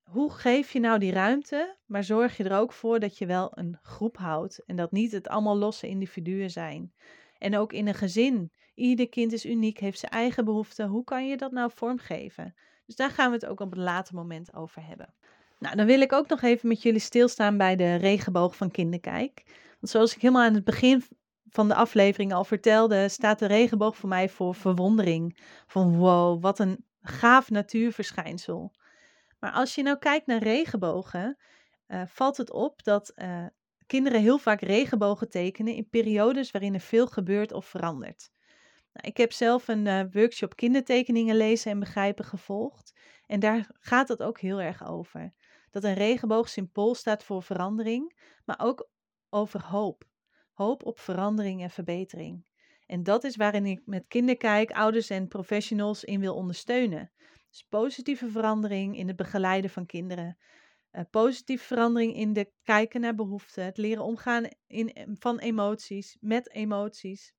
Hoe 0.02 0.30
geef 0.32 0.72
je 0.72 0.80
nou 0.80 0.98
die 0.98 1.12
ruimte, 1.12 1.76
maar 1.86 2.04
zorg 2.04 2.36
je 2.36 2.44
er 2.44 2.58
ook 2.58 2.72
voor 2.72 3.00
dat 3.00 3.18
je 3.18 3.26
wel 3.26 3.58
een 3.58 3.78
groep 3.82 4.16
houdt 4.16 4.64
en 4.64 4.76
dat 4.76 4.92
niet 4.92 5.12
het 5.12 5.28
allemaal 5.28 5.56
losse 5.56 5.88
individuen 5.88 6.50
zijn. 6.50 6.92
En 7.38 7.56
ook 7.56 7.72
in 7.72 7.86
een 7.86 7.94
gezin. 7.94 8.52
Ieder 8.74 9.08
kind 9.08 9.32
is 9.32 9.46
uniek, 9.46 9.78
heeft 9.78 9.98
zijn 9.98 10.12
eigen 10.12 10.44
behoeften. 10.44 10.88
Hoe 10.88 11.04
kan 11.04 11.28
je 11.28 11.36
dat 11.36 11.52
nou 11.52 11.70
vormgeven? 11.74 12.54
Dus 12.86 12.96
daar 12.96 13.10
gaan 13.10 13.28
we 13.28 13.34
het 13.34 13.46
ook 13.46 13.60
op 13.60 13.72
een 13.72 13.82
later 13.82 14.14
moment 14.14 14.54
over 14.54 14.86
hebben. 14.86 15.14
Nou, 15.58 15.76
dan 15.76 15.86
wil 15.86 16.00
ik 16.00 16.12
ook 16.12 16.28
nog 16.28 16.42
even 16.42 16.68
met 16.68 16.82
jullie 16.82 17.00
stilstaan 17.00 17.56
bij 17.56 17.76
de 17.76 17.94
regenboog 17.94 18.56
van 18.56 18.70
Kinderkijk. 18.70 19.42
Want 19.80 19.92
zoals 19.92 20.14
ik 20.14 20.20
helemaal 20.20 20.42
aan 20.42 20.54
het 20.54 20.64
begin 20.64 21.02
van 21.48 21.68
de 21.68 21.74
aflevering 21.74 22.32
al 22.32 22.44
vertelde, 22.44 23.08
staat 23.08 23.38
de 23.38 23.46
regenboog 23.46 23.96
voor 23.96 24.08
mij 24.08 24.28
voor 24.28 24.54
verwondering. 24.54 25.38
Van 25.66 25.96
wow, 25.96 26.42
wat 26.42 26.58
een 26.58 26.84
gaaf 27.02 27.50
natuurverschijnsel. 27.50 28.74
Maar 29.38 29.52
als 29.52 29.74
je 29.74 29.82
nou 29.82 29.98
kijkt 29.98 30.26
naar 30.26 30.42
regenbogen, 30.42 31.38
uh, 31.88 32.02
valt 32.06 32.36
het 32.36 32.52
op 32.52 32.82
dat 32.82 33.12
uh, 33.16 33.46
kinderen 33.86 34.20
heel 34.20 34.38
vaak 34.38 34.60
regenbogen 34.60 35.28
tekenen 35.28 35.74
in 35.74 35.88
periodes 35.88 36.50
waarin 36.50 36.74
er 36.74 36.80
veel 36.80 37.06
gebeurt 37.06 37.52
of 37.52 37.66
verandert. 37.66 38.31
Nou, 38.92 39.08
ik 39.08 39.16
heb 39.16 39.32
zelf 39.32 39.68
een 39.68 39.86
uh, 39.86 40.02
workshop 40.10 40.56
kindertekeningen 40.56 41.36
lezen 41.36 41.70
en 41.70 41.78
begrijpen 41.78 42.24
gevolgd. 42.24 42.92
En 43.26 43.40
daar 43.40 43.70
gaat 43.80 44.08
het 44.08 44.22
ook 44.22 44.40
heel 44.40 44.60
erg 44.60 44.86
over. 44.86 45.32
Dat 45.70 45.84
een 45.84 45.94
regenboog 45.94 46.48
symbool 46.48 46.94
staat 46.94 47.24
voor 47.24 47.42
verandering, 47.42 48.18
maar 48.44 48.60
ook 48.60 48.88
over 49.30 49.64
hoop. 49.64 50.04
Hoop 50.52 50.86
op 50.86 50.98
verandering 50.98 51.62
en 51.62 51.70
verbetering. 51.70 52.44
En 52.86 53.02
dat 53.02 53.24
is 53.24 53.36
waarin 53.36 53.66
ik 53.66 53.82
met 53.84 54.04
kinderkijk, 54.08 54.70
ouders 54.70 55.10
en 55.10 55.28
professionals 55.28 56.04
in 56.04 56.20
wil 56.20 56.34
ondersteunen. 56.34 57.12
Dus 57.50 57.66
positieve 57.68 58.28
verandering 58.28 58.96
in 58.96 59.06
het 59.06 59.16
begeleiden 59.16 59.70
van 59.70 59.86
kinderen. 59.86 60.38
Uh, 60.92 61.02
positieve 61.10 61.64
verandering 61.64 62.14
in 62.14 62.32
de 62.32 62.52
kijken 62.62 63.00
naar 63.00 63.14
behoeften. 63.14 63.64
Het 63.64 63.76
leren 63.76 64.04
omgaan 64.04 64.48
in, 64.66 65.16
van 65.18 65.38
emoties, 65.38 66.16
met 66.20 66.50
emoties. 66.50 67.34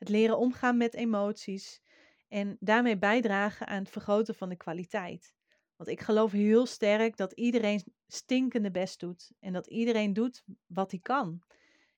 Het 0.00 0.08
leren 0.08 0.38
omgaan 0.38 0.76
met 0.76 0.94
emoties. 0.94 1.82
En 2.28 2.56
daarmee 2.60 2.98
bijdragen 2.98 3.66
aan 3.66 3.82
het 3.82 3.90
vergroten 3.90 4.34
van 4.34 4.48
de 4.48 4.56
kwaliteit. 4.56 5.34
Want 5.76 5.90
ik 5.90 6.00
geloof 6.00 6.32
heel 6.32 6.66
sterk 6.66 7.16
dat 7.16 7.32
iedereen 7.32 7.84
stinkende 8.06 8.70
best 8.70 9.00
doet. 9.00 9.30
En 9.40 9.52
dat 9.52 9.66
iedereen 9.66 10.12
doet 10.12 10.44
wat 10.66 10.90
hij 10.90 11.00
kan. 11.00 11.42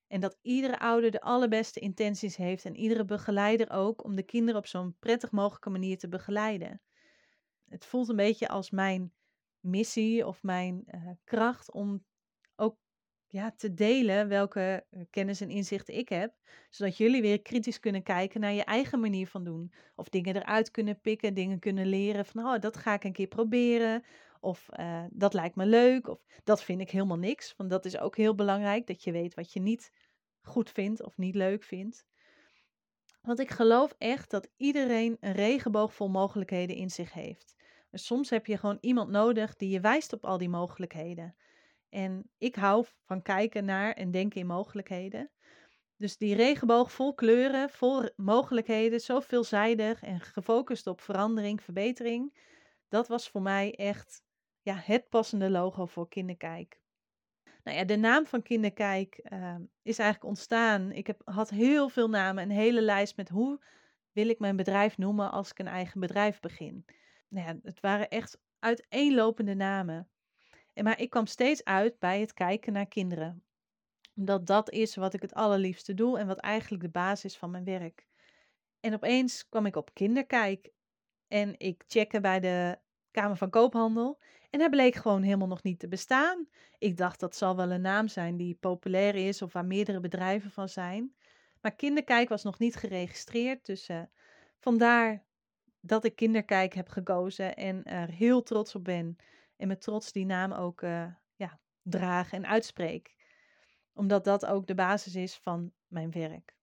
En 0.06 0.20
dat 0.20 0.38
iedere 0.42 0.78
ouder 0.78 1.10
de 1.10 1.20
allerbeste 1.20 1.80
intenties 1.80 2.36
heeft 2.36 2.64
en 2.64 2.76
iedere 2.76 3.04
begeleider 3.04 3.70
ook 3.70 4.04
om 4.04 4.16
de 4.16 4.22
kinderen 4.22 4.60
op 4.60 4.66
zo'n 4.66 4.96
prettig 4.98 5.30
mogelijke 5.30 5.70
manier 5.70 5.98
te 5.98 6.08
begeleiden. 6.08 6.80
Het 7.68 7.84
voelt 7.84 8.08
een 8.08 8.16
beetje 8.16 8.48
als 8.48 8.70
mijn 8.70 9.12
missie 9.60 10.26
of 10.26 10.42
mijn 10.42 10.84
uh, 10.86 11.08
kracht 11.24 11.72
om 11.72 12.04
te 13.56 13.74
delen 13.74 14.28
welke 14.28 14.84
eh, 14.90 15.00
kennis 15.10 15.40
en 15.40 15.50
inzichten 15.50 15.94
ik 15.94 16.08
heb, 16.08 16.32
zodat 16.70 16.96
jullie 16.96 17.22
weer 17.22 17.42
kritisch 17.42 17.80
kunnen 17.80 18.02
kijken 18.02 18.40
naar 18.40 18.52
je 18.52 18.64
eigen 18.64 19.00
manier 19.00 19.26
van 19.26 19.44
doen. 19.44 19.72
Of 19.94 20.08
dingen 20.08 20.36
eruit 20.36 20.70
kunnen 20.70 21.00
pikken, 21.00 21.34
dingen 21.34 21.58
kunnen 21.58 21.86
leren 21.86 22.26
van, 22.26 22.44
oh, 22.44 22.60
dat 22.60 22.76
ga 22.76 22.94
ik 22.94 23.04
een 23.04 23.12
keer 23.12 23.26
proberen. 23.26 24.04
Of 24.40 24.68
uh, 24.80 25.04
dat 25.10 25.34
lijkt 25.34 25.56
me 25.56 25.66
leuk. 25.66 26.08
Of 26.08 26.24
dat 26.44 26.62
vind 26.62 26.80
ik 26.80 26.90
helemaal 26.90 27.18
niks. 27.18 27.54
Want 27.56 27.70
dat 27.70 27.84
is 27.84 27.98
ook 27.98 28.16
heel 28.16 28.34
belangrijk, 28.34 28.86
dat 28.86 29.04
je 29.04 29.12
weet 29.12 29.34
wat 29.34 29.52
je 29.52 29.60
niet 29.60 29.92
goed 30.42 30.70
vindt 30.70 31.02
of 31.02 31.16
niet 31.16 31.34
leuk 31.34 31.62
vindt. 31.62 32.06
Want 33.22 33.38
ik 33.38 33.50
geloof 33.50 33.94
echt 33.98 34.30
dat 34.30 34.48
iedereen 34.56 35.16
een 35.20 35.32
regenboog 35.32 35.94
vol 35.94 36.08
mogelijkheden 36.08 36.76
in 36.76 36.90
zich 36.90 37.12
heeft. 37.12 37.54
Soms 37.92 38.30
heb 38.30 38.46
je 38.46 38.56
gewoon 38.56 38.78
iemand 38.80 39.10
nodig 39.10 39.56
die 39.56 39.68
je 39.68 39.80
wijst 39.80 40.12
op 40.12 40.24
al 40.24 40.38
die 40.38 40.48
mogelijkheden. 40.48 41.34
En 41.92 42.30
ik 42.38 42.54
hou 42.54 42.86
van 43.04 43.22
kijken 43.22 43.64
naar 43.64 43.92
en 43.92 44.10
denken 44.10 44.40
in 44.40 44.46
mogelijkheden. 44.46 45.30
Dus 45.96 46.16
die 46.16 46.34
regenboog 46.34 46.92
vol 46.92 47.14
kleuren, 47.14 47.70
vol 47.70 48.08
mogelijkheden, 48.16 49.00
zo 49.00 49.20
veelzijdig 49.20 50.02
en 50.02 50.20
gefocust 50.20 50.86
op 50.86 51.00
verandering, 51.00 51.62
verbetering. 51.62 52.38
Dat 52.88 53.08
was 53.08 53.28
voor 53.28 53.42
mij 53.42 53.74
echt 53.74 54.22
ja, 54.62 54.74
het 54.74 55.08
passende 55.08 55.50
logo 55.50 55.86
voor 55.86 56.08
Kinderkijk. 56.08 56.80
Nou 57.64 57.76
ja, 57.76 57.84
de 57.84 57.96
naam 57.96 58.26
van 58.26 58.42
Kinderkijk 58.42 59.20
uh, 59.32 59.54
is 59.82 59.98
eigenlijk 59.98 60.30
ontstaan. 60.30 60.92
Ik 60.92 61.06
heb, 61.06 61.20
had 61.24 61.50
heel 61.50 61.88
veel 61.88 62.08
namen, 62.08 62.42
een 62.42 62.50
hele 62.50 62.82
lijst 62.82 63.16
met 63.16 63.28
hoe 63.28 63.64
wil 64.12 64.28
ik 64.28 64.38
mijn 64.38 64.56
bedrijf 64.56 64.98
noemen 64.98 65.30
als 65.30 65.50
ik 65.50 65.58
een 65.58 65.66
eigen 65.66 66.00
bedrijf 66.00 66.40
begin. 66.40 66.84
Nou 67.28 67.46
ja, 67.46 67.58
het 67.62 67.80
waren 67.80 68.08
echt 68.08 68.40
uiteenlopende 68.58 69.54
namen. 69.54 70.11
Maar 70.74 71.00
ik 71.00 71.10
kwam 71.10 71.26
steeds 71.26 71.64
uit 71.64 71.98
bij 71.98 72.20
het 72.20 72.34
kijken 72.34 72.72
naar 72.72 72.86
kinderen. 72.86 73.44
Omdat 74.16 74.46
dat 74.46 74.70
is 74.70 74.94
wat 74.96 75.14
ik 75.14 75.22
het 75.22 75.34
allerliefste 75.34 75.94
doe 75.94 76.18
en 76.18 76.26
wat 76.26 76.38
eigenlijk 76.38 76.82
de 76.82 76.88
basis 76.88 77.36
van 77.36 77.50
mijn 77.50 77.64
werk. 77.64 78.06
En 78.80 78.94
opeens 78.94 79.48
kwam 79.48 79.66
ik 79.66 79.76
op 79.76 79.94
kinderkijk. 79.94 80.70
En 81.28 81.54
ik 81.58 81.84
checkte 81.86 82.20
bij 82.20 82.40
de 82.40 82.78
Kamer 83.10 83.36
van 83.36 83.50
Koophandel. 83.50 84.18
En 84.50 84.60
hij 84.60 84.68
bleek 84.70 84.94
gewoon 84.94 85.22
helemaal 85.22 85.48
nog 85.48 85.62
niet 85.62 85.78
te 85.78 85.88
bestaan. 85.88 86.48
Ik 86.78 86.96
dacht 86.96 87.20
dat 87.20 87.36
zal 87.36 87.56
wel 87.56 87.70
een 87.70 87.80
naam 87.80 88.08
zijn 88.08 88.36
die 88.36 88.54
populair 88.54 89.14
is 89.14 89.42
of 89.42 89.52
waar 89.52 89.64
meerdere 89.64 90.00
bedrijven 90.00 90.50
van 90.50 90.68
zijn. 90.68 91.14
Maar 91.60 91.74
Kinderkijk 91.74 92.28
was 92.28 92.42
nog 92.42 92.58
niet 92.58 92.76
geregistreerd. 92.76 93.66
Dus 93.66 93.88
uh, 93.88 94.02
vandaar 94.58 95.24
dat 95.80 96.04
ik 96.04 96.16
Kinderkijk 96.16 96.74
heb 96.74 96.88
gekozen 96.88 97.56
en 97.56 97.84
er 97.84 98.10
heel 98.10 98.42
trots 98.42 98.74
op 98.74 98.84
ben. 98.84 99.16
En 99.62 99.68
met 99.68 99.80
trots 99.80 100.12
die 100.12 100.24
naam 100.24 100.52
ook 100.52 100.82
uh, 100.82 101.06
ja, 101.34 101.60
draag 101.82 102.32
en 102.32 102.46
uitspreek. 102.46 103.14
Omdat 103.92 104.24
dat 104.24 104.46
ook 104.46 104.66
de 104.66 104.74
basis 104.74 105.14
is 105.14 105.36
van 105.36 105.72
mijn 105.86 106.10
werk. 106.10 106.56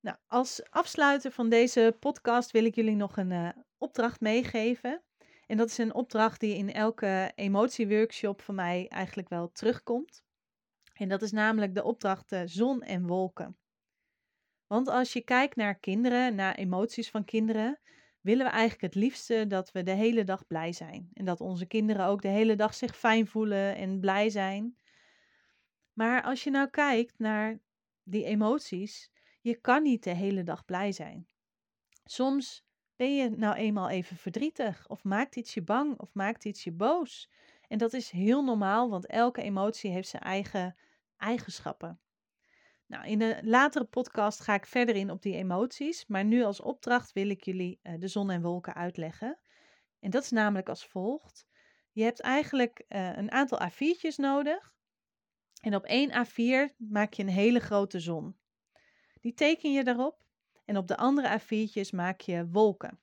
Nou, 0.00 0.16
als 0.26 0.70
afsluiter 0.70 1.30
van 1.30 1.48
deze 1.48 1.96
podcast 2.00 2.50
wil 2.50 2.64
ik 2.64 2.74
jullie 2.74 2.96
nog 2.96 3.16
een 3.16 3.30
uh, 3.30 3.48
opdracht 3.78 4.20
meegeven. 4.20 5.02
En 5.46 5.56
dat 5.56 5.68
is 5.68 5.78
een 5.78 5.94
opdracht 5.94 6.40
die 6.40 6.56
in 6.56 6.72
elke 6.72 7.32
emotieworkshop 7.34 8.42
van 8.42 8.54
mij 8.54 8.88
eigenlijk 8.88 9.28
wel 9.28 9.50
terugkomt. 9.52 10.22
En 10.92 11.08
dat 11.08 11.22
is 11.22 11.32
namelijk 11.32 11.74
de 11.74 11.84
opdracht 11.84 12.32
uh, 12.32 12.42
zon 12.44 12.82
en 12.82 13.06
wolken. 13.06 13.58
Want 14.66 14.88
als 14.88 15.12
je 15.12 15.20
kijkt 15.20 15.56
naar 15.56 15.78
kinderen, 15.78 16.34
naar 16.34 16.54
emoties 16.54 17.10
van 17.10 17.24
kinderen, 17.24 17.80
willen 18.20 18.44
we 18.46 18.52
eigenlijk 18.52 18.94
het 18.94 19.02
liefste 19.02 19.46
dat 19.46 19.72
we 19.72 19.82
de 19.82 19.90
hele 19.90 20.24
dag 20.24 20.46
blij 20.46 20.72
zijn. 20.72 21.10
En 21.12 21.24
dat 21.24 21.40
onze 21.40 21.66
kinderen 21.66 22.06
ook 22.06 22.22
de 22.22 22.28
hele 22.28 22.56
dag 22.56 22.74
zich 22.74 22.96
fijn 22.96 23.26
voelen 23.26 23.76
en 23.76 24.00
blij 24.00 24.30
zijn. 24.30 24.76
Maar 25.92 26.22
als 26.22 26.44
je 26.44 26.50
nou 26.50 26.68
kijkt 26.70 27.18
naar 27.18 27.58
die 28.02 28.24
emoties, 28.24 29.10
je 29.40 29.54
kan 29.54 29.82
niet 29.82 30.04
de 30.04 30.14
hele 30.14 30.42
dag 30.42 30.64
blij 30.64 30.92
zijn. 30.92 31.26
Soms 32.04 32.64
ben 32.96 33.14
je 33.16 33.30
nou 33.30 33.54
eenmaal 33.54 33.88
even 33.88 34.16
verdrietig, 34.16 34.88
of 34.88 35.04
maakt 35.04 35.36
iets 35.36 35.54
je 35.54 35.62
bang, 35.62 35.98
of 35.98 36.14
maakt 36.14 36.44
iets 36.44 36.64
je 36.64 36.72
boos. 36.72 37.30
En 37.68 37.78
dat 37.78 37.92
is 37.92 38.10
heel 38.10 38.44
normaal, 38.44 38.90
want 38.90 39.06
elke 39.06 39.42
emotie 39.42 39.90
heeft 39.90 40.08
zijn 40.08 40.22
eigen 40.22 40.76
eigenschappen. 41.16 42.00
Nou, 42.90 43.06
in 43.06 43.22
een 43.22 43.48
latere 43.48 43.84
podcast 43.84 44.40
ga 44.40 44.54
ik 44.54 44.66
verder 44.66 44.96
in 44.96 45.10
op 45.10 45.22
die 45.22 45.34
emoties, 45.34 46.06
maar 46.06 46.24
nu 46.24 46.42
als 46.42 46.60
opdracht 46.60 47.12
wil 47.12 47.28
ik 47.30 47.44
jullie 47.44 47.80
uh, 47.82 47.94
de 47.98 48.08
zon 48.08 48.30
en 48.30 48.42
wolken 48.42 48.74
uitleggen. 48.74 49.38
En 50.00 50.10
dat 50.10 50.22
is 50.22 50.30
namelijk 50.30 50.68
als 50.68 50.86
volgt. 50.86 51.46
Je 51.92 52.02
hebt 52.02 52.20
eigenlijk 52.20 52.84
uh, 52.88 53.16
een 53.16 53.30
aantal 53.30 53.60
A4'tjes 53.70 54.14
nodig. 54.16 54.72
En 55.60 55.74
op 55.74 55.84
één 55.84 56.10
A4 56.10 56.76
maak 56.76 57.12
je 57.12 57.22
een 57.22 57.28
hele 57.28 57.60
grote 57.60 58.00
zon. 58.00 58.36
Die 59.20 59.34
teken 59.34 59.72
je 59.72 59.84
daarop. 59.84 60.24
En 60.64 60.76
op 60.76 60.88
de 60.88 60.96
andere 60.96 61.40
A4'tjes 61.40 61.94
maak 61.94 62.20
je 62.20 62.48
wolken. 62.48 63.00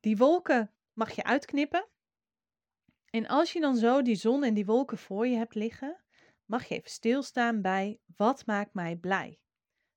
Die 0.00 0.16
wolken 0.16 0.72
mag 0.92 1.10
je 1.10 1.24
uitknippen. 1.24 1.88
En 3.10 3.26
als 3.26 3.52
je 3.52 3.60
dan 3.60 3.76
zo 3.76 4.02
die 4.02 4.16
zon 4.16 4.44
en 4.44 4.54
die 4.54 4.66
wolken 4.66 4.98
voor 4.98 5.26
je 5.26 5.36
hebt 5.36 5.54
liggen, 5.54 6.04
mag 6.46 6.64
je 6.64 6.74
even 6.74 6.90
stilstaan 6.90 7.62
bij 7.62 7.98
wat 8.16 8.46
maakt 8.46 8.74
mij 8.74 8.96
blij? 8.96 9.40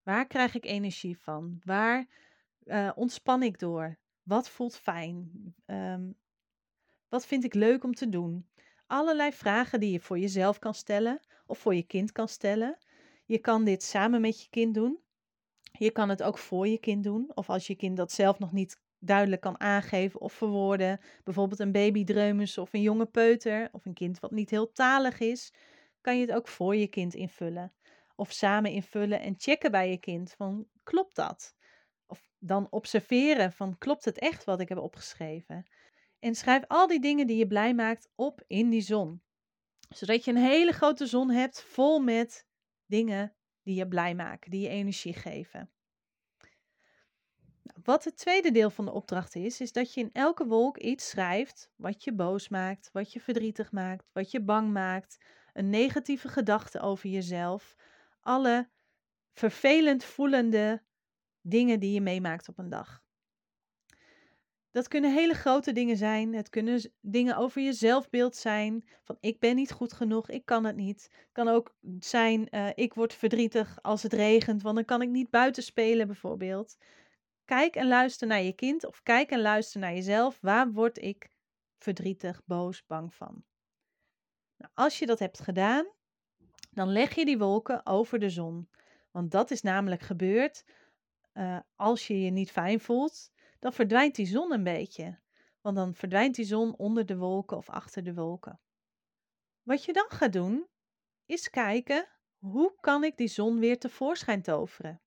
Waar 0.03 0.27
krijg 0.27 0.55
ik 0.55 0.65
energie 0.65 1.17
van? 1.17 1.61
Waar 1.63 2.07
uh, 2.63 2.91
ontspan 2.95 3.43
ik 3.43 3.59
door? 3.59 3.97
Wat 4.23 4.49
voelt 4.49 4.75
fijn? 4.77 5.31
Um, 5.65 6.17
wat 7.09 7.25
vind 7.25 7.43
ik 7.43 7.53
leuk 7.53 7.83
om 7.83 7.93
te 7.93 8.09
doen? 8.09 8.49
Allerlei 8.87 9.31
vragen 9.31 9.79
die 9.79 9.91
je 9.91 9.99
voor 9.99 10.19
jezelf 10.19 10.59
kan 10.59 10.73
stellen 10.73 11.19
of 11.45 11.59
voor 11.59 11.75
je 11.75 11.83
kind 11.83 12.11
kan 12.11 12.27
stellen. 12.27 12.77
Je 13.25 13.37
kan 13.37 13.63
dit 13.63 13.83
samen 13.83 14.21
met 14.21 14.41
je 14.41 14.49
kind 14.49 14.73
doen. 14.73 14.99
Je 15.71 15.91
kan 15.91 16.09
het 16.09 16.23
ook 16.23 16.37
voor 16.37 16.67
je 16.67 16.77
kind 16.77 17.03
doen. 17.03 17.31
Of 17.33 17.49
als 17.49 17.67
je 17.67 17.75
kind 17.75 17.97
dat 17.97 18.11
zelf 18.11 18.39
nog 18.39 18.51
niet 18.51 18.81
duidelijk 18.99 19.41
kan 19.41 19.59
aangeven 19.59 20.21
of 20.21 20.33
verwoorden. 20.33 20.99
Bijvoorbeeld 21.23 21.59
een 21.59 21.71
babydreumes 21.71 22.57
of 22.57 22.73
een 22.73 22.81
jonge 22.81 23.05
peuter 23.05 23.69
of 23.71 23.85
een 23.85 23.93
kind 23.93 24.19
wat 24.19 24.31
niet 24.31 24.49
heel 24.49 24.71
talig 24.71 25.19
is. 25.19 25.53
Kan 26.01 26.15
je 26.19 26.25
het 26.25 26.35
ook 26.35 26.47
voor 26.47 26.75
je 26.75 26.87
kind 26.87 27.13
invullen. 27.13 27.73
Of 28.15 28.31
samen 28.31 28.71
invullen 28.71 29.19
en 29.21 29.35
checken 29.37 29.71
bij 29.71 29.89
je 29.89 29.97
kind 29.97 30.33
van 30.37 30.67
klopt 30.83 31.15
dat? 31.15 31.55
Of 32.07 32.31
dan 32.37 32.67
observeren 32.69 33.51
van 33.51 33.77
klopt 33.77 34.05
het 34.05 34.19
echt 34.19 34.43
wat 34.43 34.59
ik 34.59 34.69
heb 34.69 34.77
opgeschreven? 34.77 35.65
En 36.19 36.35
schrijf 36.35 36.63
al 36.67 36.87
die 36.87 36.99
dingen 36.99 37.27
die 37.27 37.37
je 37.37 37.47
blij 37.47 37.73
maakt 37.73 38.09
op 38.15 38.43
in 38.47 38.69
die 38.69 38.81
zon. 38.81 39.21
Zodat 39.89 40.25
je 40.25 40.31
een 40.31 40.37
hele 40.37 40.71
grote 40.71 41.05
zon 41.05 41.29
hebt 41.29 41.61
vol 41.61 41.99
met 41.99 42.47
dingen 42.85 43.35
die 43.63 43.75
je 43.75 43.87
blij 43.87 44.15
maken, 44.15 44.51
die 44.51 44.61
je 44.61 44.67
energie 44.67 45.13
geven. 45.13 45.71
Nou, 47.63 47.79
wat 47.83 48.03
het 48.03 48.17
tweede 48.17 48.51
deel 48.51 48.69
van 48.69 48.85
de 48.85 48.91
opdracht 48.91 49.35
is, 49.35 49.61
is 49.61 49.71
dat 49.71 49.93
je 49.93 50.01
in 50.01 50.09
elke 50.13 50.45
wolk 50.45 50.77
iets 50.77 51.09
schrijft 51.09 51.71
wat 51.75 52.03
je 52.03 52.13
boos 52.13 52.49
maakt, 52.49 52.89
wat 52.91 53.13
je 53.13 53.19
verdrietig 53.19 53.71
maakt, 53.71 54.09
wat 54.13 54.31
je 54.31 54.41
bang 54.41 54.71
maakt, 54.71 55.17
een 55.53 55.69
negatieve 55.69 56.27
gedachte 56.27 56.79
over 56.79 57.09
jezelf, 57.09 57.75
alle 58.21 58.69
vervelend 59.33 60.03
voelende 60.03 60.83
dingen 61.41 61.79
die 61.79 61.93
je 61.93 62.01
meemaakt 62.01 62.49
op 62.49 62.57
een 62.57 62.69
dag. 62.69 63.03
Dat 64.71 64.87
kunnen 64.87 65.13
hele 65.13 65.33
grote 65.33 65.71
dingen 65.71 65.97
zijn. 65.97 66.33
Het 66.33 66.49
kunnen 66.49 66.91
dingen 67.01 67.37
over 67.37 67.61
je 67.61 67.73
zelfbeeld 67.73 68.35
zijn. 68.35 68.83
Van 69.03 69.17
ik 69.19 69.39
ben 69.39 69.55
niet 69.55 69.71
goed 69.71 69.93
genoeg, 69.93 70.29
ik 70.29 70.45
kan 70.45 70.65
het 70.65 70.75
niet. 70.75 71.09
Het 71.11 71.29
kan 71.31 71.47
ook 71.47 71.75
zijn, 71.99 72.47
uh, 72.51 72.69
ik 72.75 72.93
word 72.93 73.13
verdrietig 73.13 73.81
als 73.81 74.03
het 74.03 74.13
regent, 74.13 74.61
want 74.61 74.75
dan 74.75 74.85
kan 74.85 75.01
ik 75.01 75.09
niet 75.09 75.29
buiten 75.29 75.63
spelen 75.63 76.07
bijvoorbeeld. 76.07 76.77
Kijk 77.45 77.75
en 77.75 77.87
luister 77.87 78.27
naar 78.27 78.41
je 78.41 78.53
kind 78.53 78.85
of 78.85 79.03
kijk 79.03 79.31
en 79.31 79.41
luister 79.41 79.79
naar 79.79 79.93
jezelf. 79.93 80.37
Waar 80.41 80.71
word 80.71 81.01
ik 81.01 81.29
verdrietig, 81.77 82.41
boos, 82.45 82.85
bang 82.85 83.13
van? 83.13 83.43
Nou, 84.59 84.71
als 84.73 84.99
je 84.99 85.05
dat 85.05 85.19
hebt 85.19 85.39
gedaan, 85.39 85.87
dan 86.71 86.87
leg 86.87 87.15
je 87.15 87.25
die 87.25 87.37
wolken 87.37 87.85
over 87.85 88.19
de 88.19 88.29
zon. 88.29 88.69
Want 89.11 89.31
dat 89.31 89.51
is 89.51 89.61
namelijk 89.61 90.01
gebeurd 90.01 90.65
uh, 91.33 91.59
als 91.75 92.07
je 92.07 92.21
je 92.21 92.29
niet 92.29 92.51
fijn 92.51 92.79
voelt 92.79 93.31
dan 93.59 93.73
verdwijnt 93.73 94.15
die 94.15 94.25
zon 94.25 94.53
een 94.53 94.63
beetje. 94.63 95.19
Want 95.61 95.75
dan 95.75 95.93
verdwijnt 95.93 96.35
die 96.35 96.45
zon 96.45 96.75
onder 96.75 97.05
de 97.05 97.17
wolken 97.17 97.57
of 97.57 97.69
achter 97.69 98.03
de 98.03 98.13
wolken. 98.13 98.59
Wat 99.63 99.85
je 99.85 99.93
dan 99.93 100.05
gaat 100.09 100.33
doen, 100.33 100.67
is 101.25 101.49
kijken 101.49 102.07
hoe 102.37 102.73
kan 102.79 103.03
ik 103.03 103.17
die 103.17 103.27
zon 103.27 103.59
weer 103.59 103.79
tevoorschijn 103.79 104.41
toveren. 104.41 105.01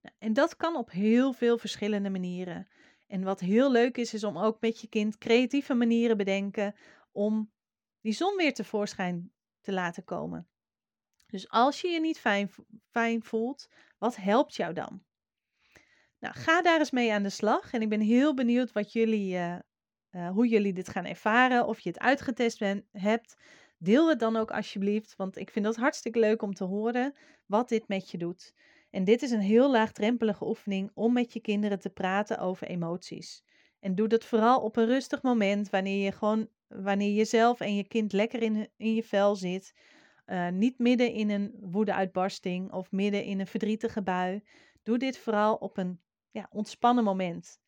Nou, 0.00 0.14
en 0.18 0.32
dat 0.32 0.56
kan 0.56 0.76
op 0.76 0.90
heel 0.90 1.32
veel 1.32 1.58
verschillende 1.58 2.10
manieren. 2.10 2.68
En 3.06 3.22
wat 3.22 3.40
heel 3.40 3.70
leuk 3.70 3.96
is, 3.96 4.14
is 4.14 4.24
om 4.24 4.38
ook 4.38 4.60
met 4.60 4.80
je 4.80 4.88
kind 4.88 5.18
creatieve 5.18 5.74
manieren 5.74 6.16
bedenken 6.16 6.74
om 7.12 7.52
die 8.04 8.12
zon 8.12 8.36
weer 8.36 8.54
tevoorschijn 8.54 9.32
te 9.60 9.72
laten 9.72 10.04
komen. 10.04 10.48
Dus 11.26 11.48
als 11.48 11.80
je 11.80 11.88
je 11.88 12.00
niet 12.00 12.20
fijn, 12.90 13.22
voelt, 13.22 13.68
wat 13.98 14.16
helpt 14.16 14.54
jou 14.54 14.72
dan? 14.72 15.02
Nou, 16.18 16.34
ga 16.34 16.62
daar 16.62 16.78
eens 16.78 16.90
mee 16.90 17.12
aan 17.12 17.22
de 17.22 17.30
slag. 17.30 17.72
En 17.72 17.82
ik 17.82 17.88
ben 17.88 18.00
heel 18.00 18.34
benieuwd 18.34 18.72
wat 18.72 18.92
jullie, 18.92 19.34
uh, 19.34 19.56
uh, 20.10 20.30
hoe 20.30 20.48
jullie 20.48 20.72
dit 20.72 20.88
gaan 20.88 21.04
ervaren. 21.04 21.66
Of 21.66 21.80
je 21.80 21.88
het 21.88 21.98
uitgetest 21.98 22.62
hebt. 22.92 23.36
Deel 23.78 24.08
het 24.08 24.18
dan 24.18 24.36
ook 24.36 24.50
alsjeblieft. 24.50 25.16
Want 25.16 25.36
ik 25.36 25.50
vind 25.50 25.64
dat 25.64 25.76
hartstikke 25.76 26.18
leuk 26.18 26.42
om 26.42 26.54
te 26.54 26.64
horen 26.64 27.14
wat 27.46 27.68
dit 27.68 27.88
met 27.88 28.10
je 28.10 28.18
doet. 28.18 28.54
En 28.90 29.04
dit 29.04 29.22
is 29.22 29.30
een 29.30 29.40
heel 29.40 29.70
laagdrempelige 29.70 30.46
oefening 30.46 30.90
om 30.94 31.12
met 31.12 31.32
je 31.32 31.40
kinderen 31.40 31.80
te 31.80 31.90
praten 31.90 32.38
over 32.38 32.66
emoties. 32.66 33.42
En 33.84 33.94
doe 33.94 34.08
dat 34.08 34.24
vooral 34.24 34.60
op 34.60 34.76
een 34.76 34.86
rustig 34.86 35.22
moment, 35.22 35.70
wanneer 35.70 36.04
je 36.04 36.12
gewoon, 36.12 36.48
wanneer 36.68 37.12
jezelf 37.14 37.60
en 37.60 37.76
je 37.76 37.84
kind 37.84 38.12
lekker 38.12 38.42
in, 38.42 38.68
je 38.76 39.02
vel 39.02 39.36
zit. 39.36 39.74
Uh, 40.26 40.48
niet 40.48 40.78
midden 40.78 41.12
in 41.12 41.30
een 41.30 41.54
woedeuitbarsting 41.60 42.72
of 42.72 42.92
midden 42.92 43.24
in 43.24 43.40
een 43.40 43.46
verdrietige 43.46 44.02
bui. 44.02 44.44
Doe 44.82 44.98
dit 44.98 45.18
vooral 45.18 45.54
op 45.54 45.76
een 45.76 46.00
ja, 46.30 46.48
ontspannen 46.50 47.04
moment. 47.04 47.60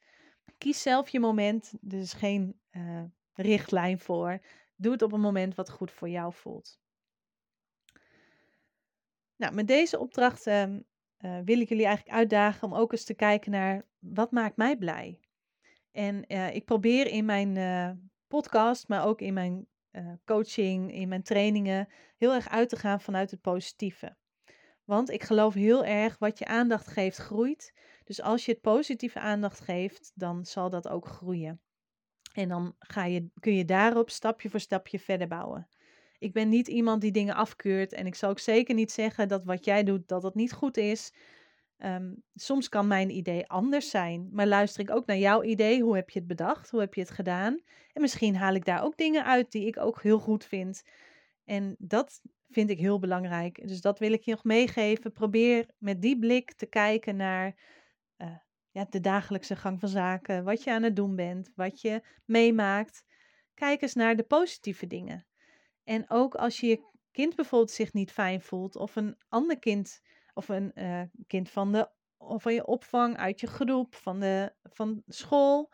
Kies 0.58 0.82
zelf 0.82 1.08
je 1.08 1.20
moment, 1.20 1.72
dus 1.80 2.12
geen 2.12 2.60
uh, 2.70 3.02
richtlijn 3.32 3.98
voor. 3.98 4.40
Doe 4.76 4.92
het 4.92 5.02
op 5.02 5.12
een 5.12 5.20
moment 5.20 5.54
wat 5.54 5.70
goed 5.70 5.90
voor 5.90 6.08
jou 6.08 6.32
voelt. 6.32 6.80
Nou, 9.36 9.54
met 9.54 9.68
deze 9.68 9.98
opdracht 9.98 10.46
uh, 10.46 10.62
uh, 10.62 10.78
wil 11.44 11.60
ik 11.60 11.68
jullie 11.68 11.86
eigenlijk 11.86 12.16
uitdagen 12.16 12.68
om 12.68 12.74
ook 12.74 12.92
eens 12.92 13.04
te 13.04 13.14
kijken 13.14 13.50
naar 13.50 13.86
wat 13.98 14.30
maakt 14.30 14.56
mij 14.56 14.76
blij. 14.76 15.20
En 15.96 16.28
ik 16.54 16.64
probeer 16.64 17.06
in 17.06 17.24
mijn 17.24 18.10
podcast, 18.26 18.88
maar 18.88 19.04
ook 19.04 19.20
in 19.20 19.34
mijn 19.34 19.66
coaching, 20.24 20.92
in 20.92 21.08
mijn 21.08 21.22
trainingen, 21.22 21.88
heel 22.16 22.34
erg 22.34 22.48
uit 22.48 22.68
te 22.68 22.76
gaan 22.76 23.00
vanuit 23.00 23.30
het 23.30 23.40
positieve. 23.40 24.16
Want 24.84 25.10
ik 25.10 25.22
geloof 25.22 25.54
heel 25.54 25.84
erg 25.84 26.18
wat 26.18 26.38
je 26.38 26.46
aandacht 26.46 26.86
geeft, 26.86 27.16
groeit. 27.16 27.72
Dus 28.04 28.22
als 28.22 28.44
je 28.44 28.52
het 28.52 28.60
positieve 28.60 29.20
aandacht 29.20 29.60
geeft, 29.60 30.12
dan 30.14 30.44
zal 30.44 30.70
dat 30.70 30.88
ook 30.88 31.06
groeien. 31.06 31.60
En 32.32 32.48
dan 32.48 32.74
ga 32.78 33.04
je, 33.04 33.28
kun 33.40 33.54
je 33.54 33.64
daarop 33.64 34.10
stapje 34.10 34.50
voor 34.50 34.60
stapje 34.60 34.98
verder 34.98 35.28
bouwen. 35.28 35.68
Ik 36.18 36.32
ben 36.32 36.48
niet 36.48 36.68
iemand 36.68 37.00
die 37.00 37.12
dingen 37.12 37.34
afkeurt. 37.34 37.92
En 37.92 38.06
ik 38.06 38.14
zal 38.14 38.30
ook 38.30 38.38
zeker 38.38 38.74
niet 38.74 38.92
zeggen 38.92 39.28
dat 39.28 39.44
wat 39.44 39.64
jij 39.64 39.84
doet, 39.84 40.08
dat 40.08 40.22
dat 40.22 40.34
niet 40.34 40.52
goed 40.52 40.76
is. 40.76 41.12
Ehm, 41.76 42.12
soms 42.34 42.68
kan 42.68 42.86
mijn 42.86 43.10
idee 43.10 43.46
anders 43.46 43.90
zijn. 43.90 44.28
Maar 44.32 44.46
luister 44.46 44.80
ik 44.80 44.90
ook 44.90 45.06
naar 45.06 45.18
jouw 45.18 45.42
idee. 45.42 45.82
Hoe 45.82 45.94
heb 45.94 46.10
je 46.10 46.18
het 46.18 46.28
bedacht? 46.28 46.70
Hoe 46.70 46.80
heb 46.80 46.94
je 46.94 47.00
het 47.00 47.10
gedaan? 47.10 47.60
En 47.92 48.00
misschien 48.00 48.36
haal 48.36 48.54
ik 48.54 48.64
daar 48.64 48.82
ook 48.82 48.96
dingen 48.96 49.24
uit 49.24 49.52
die 49.52 49.66
ik 49.66 49.78
ook 49.78 50.02
heel 50.02 50.18
goed 50.18 50.44
vind. 50.44 50.82
En 51.44 51.76
dat 51.78 52.20
vind 52.48 52.70
ik 52.70 52.78
heel 52.78 52.98
belangrijk. 52.98 53.68
Dus 53.68 53.80
dat 53.80 53.98
wil 53.98 54.12
ik 54.12 54.22
je 54.22 54.30
nog 54.30 54.44
meegeven. 54.44 55.12
Probeer 55.12 55.70
met 55.78 56.02
die 56.02 56.18
blik 56.18 56.52
te 56.52 56.66
kijken 56.66 57.16
naar 57.16 57.54
uh, 58.18 58.36
ja, 58.70 58.86
de 58.90 59.00
dagelijkse 59.00 59.56
gang 59.56 59.80
van 59.80 59.88
zaken. 59.88 60.44
Wat 60.44 60.62
je 60.64 60.72
aan 60.72 60.82
het 60.82 60.96
doen 60.96 61.16
bent, 61.16 61.52
wat 61.54 61.80
je 61.80 62.02
meemaakt. 62.24 63.04
Kijk 63.54 63.82
eens 63.82 63.94
naar 63.94 64.16
de 64.16 64.22
positieve 64.22 64.86
dingen. 64.86 65.26
En 65.84 66.10
ook 66.10 66.34
als 66.34 66.60
je 66.60 66.66
je 66.66 66.80
kind 67.10 67.36
bijvoorbeeld 67.36 67.70
zich 67.70 67.92
niet 67.92 68.12
fijn 68.12 68.40
voelt, 68.40 68.76
of 68.76 68.96
een 68.96 69.16
ander 69.28 69.58
kind, 69.58 70.00
of 70.36 70.48
een 70.48 70.72
uh, 70.74 71.02
kind 71.26 71.50
van, 71.50 71.72
de, 71.72 71.88
of 72.16 72.42
van 72.42 72.54
je 72.54 72.66
opvang, 72.66 73.16
uit 73.16 73.40
je 73.40 73.46
groep, 73.46 73.94
van, 73.94 74.20
de, 74.20 74.52
van 74.62 75.02
school. 75.06 75.72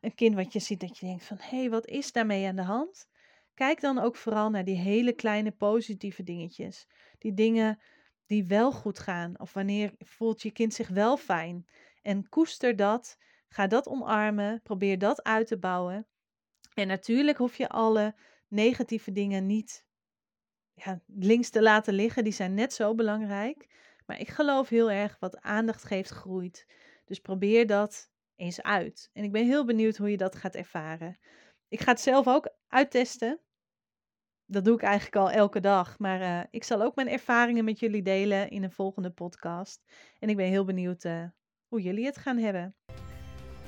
Een 0.00 0.14
kind 0.14 0.34
wat 0.34 0.52
je 0.52 0.58
ziet 0.58 0.80
dat 0.80 0.98
je 0.98 1.06
denkt 1.06 1.24
van, 1.24 1.36
hé, 1.40 1.58
hey, 1.58 1.70
wat 1.70 1.86
is 1.86 2.12
daarmee 2.12 2.46
aan 2.46 2.56
de 2.56 2.62
hand? 2.62 3.08
Kijk 3.54 3.80
dan 3.80 3.98
ook 3.98 4.16
vooral 4.16 4.50
naar 4.50 4.64
die 4.64 4.78
hele 4.78 5.12
kleine 5.12 5.50
positieve 5.50 6.22
dingetjes. 6.22 6.86
Die 7.18 7.34
dingen 7.34 7.80
die 8.26 8.44
wel 8.44 8.72
goed 8.72 8.98
gaan. 8.98 9.40
Of 9.40 9.52
wanneer 9.52 9.94
voelt 9.98 10.42
je 10.42 10.50
kind 10.50 10.74
zich 10.74 10.88
wel 10.88 11.16
fijn. 11.16 11.66
En 12.02 12.28
koester 12.28 12.76
dat. 12.76 13.18
Ga 13.48 13.66
dat 13.66 13.88
omarmen. 13.88 14.60
Probeer 14.62 14.98
dat 14.98 15.22
uit 15.22 15.46
te 15.46 15.58
bouwen. 15.58 16.06
En 16.74 16.86
natuurlijk 16.86 17.36
hoef 17.38 17.56
je 17.56 17.68
alle 17.68 18.14
negatieve 18.48 19.12
dingen 19.12 19.46
niet 19.46 19.86
ja, 20.74 21.00
links 21.06 21.50
te 21.50 21.62
laten 21.62 21.94
liggen. 21.94 22.24
Die 22.24 22.32
zijn 22.32 22.54
net 22.54 22.72
zo 22.72 22.94
belangrijk. 22.94 23.66
Maar 24.06 24.20
ik 24.20 24.28
geloof 24.28 24.68
heel 24.68 24.90
erg 24.90 25.16
wat 25.20 25.40
aandacht 25.40 25.84
geeft, 25.84 26.10
groeit. 26.10 26.66
Dus 27.04 27.20
probeer 27.20 27.66
dat 27.66 28.10
eens 28.36 28.62
uit. 28.62 29.10
En 29.12 29.24
ik 29.24 29.32
ben 29.32 29.46
heel 29.46 29.64
benieuwd 29.64 29.96
hoe 29.96 30.10
je 30.10 30.16
dat 30.16 30.36
gaat 30.36 30.54
ervaren. 30.54 31.18
Ik 31.68 31.80
ga 31.80 31.90
het 31.90 32.00
zelf 32.00 32.28
ook 32.28 32.48
uittesten. 32.68 33.40
dat 34.46 34.64
doe 34.64 34.74
ik 34.74 34.82
eigenlijk 34.82 35.16
al 35.16 35.30
elke 35.30 35.60
dag. 35.60 35.98
Maar 35.98 36.20
uh, 36.20 36.40
ik 36.50 36.64
zal 36.64 36.82
ook 36.82 36.94
mijn 36.94 37.08
ervaringen 37.08 37.64
met 37.64 37.78
jullie 37.78 38.02
delen 38.02 38.50
in 38.50 38.62
een 38.62 38.72
volgende 38.72 39.10
podcast. 39.10 39.84
En 40.18 40.28
ik 40.28 40.36
ben 40.36 40.46
heel 40.46 40.64
benieuwd 40.64 41.04
uh, 41.04 41.24
hoe 41.68 41.82
jullie 41.82 42.06
het 42.06 42.16
gaan 42.16 42.38
hebben. 42.38 42.76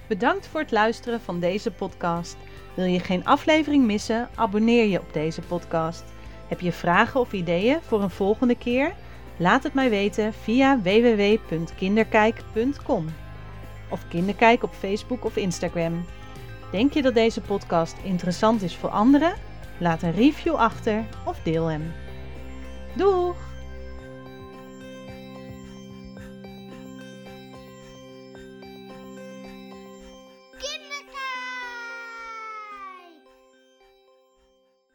Bedankt 0.08 0.46
voor 0.46 0.60
het 0.60 0.70
luisteren 0.70 1.20
van 1.20 1.40
deze 1.40 1.70
podcast. 1.70 2.36
Wil 2.76 2.84
je 2.84 3.00
geen 3.00 3.24
aflevering 3.24 3.84
missen? 3.84 4.28
Abonneer 4.34 4.86
je 4.86 5.00
op 5.00 5.12
deze 5.12 5.40
podcast. 5.42 6.04
Heb 6.48 6.60
je 6.60 6.72
vragen 6.72 7.20
of 7.20 7.32
ideeën 7.32 7.82
voor 7.82 8.02
een 8.02 8.10
volgende 8.10 8.58
keer? 8.58 8.94
Laat 9.36 9.62
het 9.62 9.74
mij 9.74 9.90
weten 9.90 10.32
via 10.32 10.80
www.kinderkijk.com 10.82 13.06
of 13.90 14.08
Kinderkijk 14.08 14.62
op 14.62 14.72
Facebook 14.72 15.24
of 15.24 15.36
Instagram. 15.36 16.04
Denk 16.70 16.92
je 16.92 17.02
dat 17.02 17.14
deze 17.14 17.40
podcast 17.40 17.96
interessant 18.02 18.62
is 18.62 18.76
voor 18.76 18.90
anderen? 18.90 19.34
Laat 19.78 20.02
een 20.02 20.14
review 20.14 20.54
achter 20.54 21.04
of 21.24 21.38
deel 21.42 21.66
hem. 21.66 21.92
Doeg! 22.94 23.45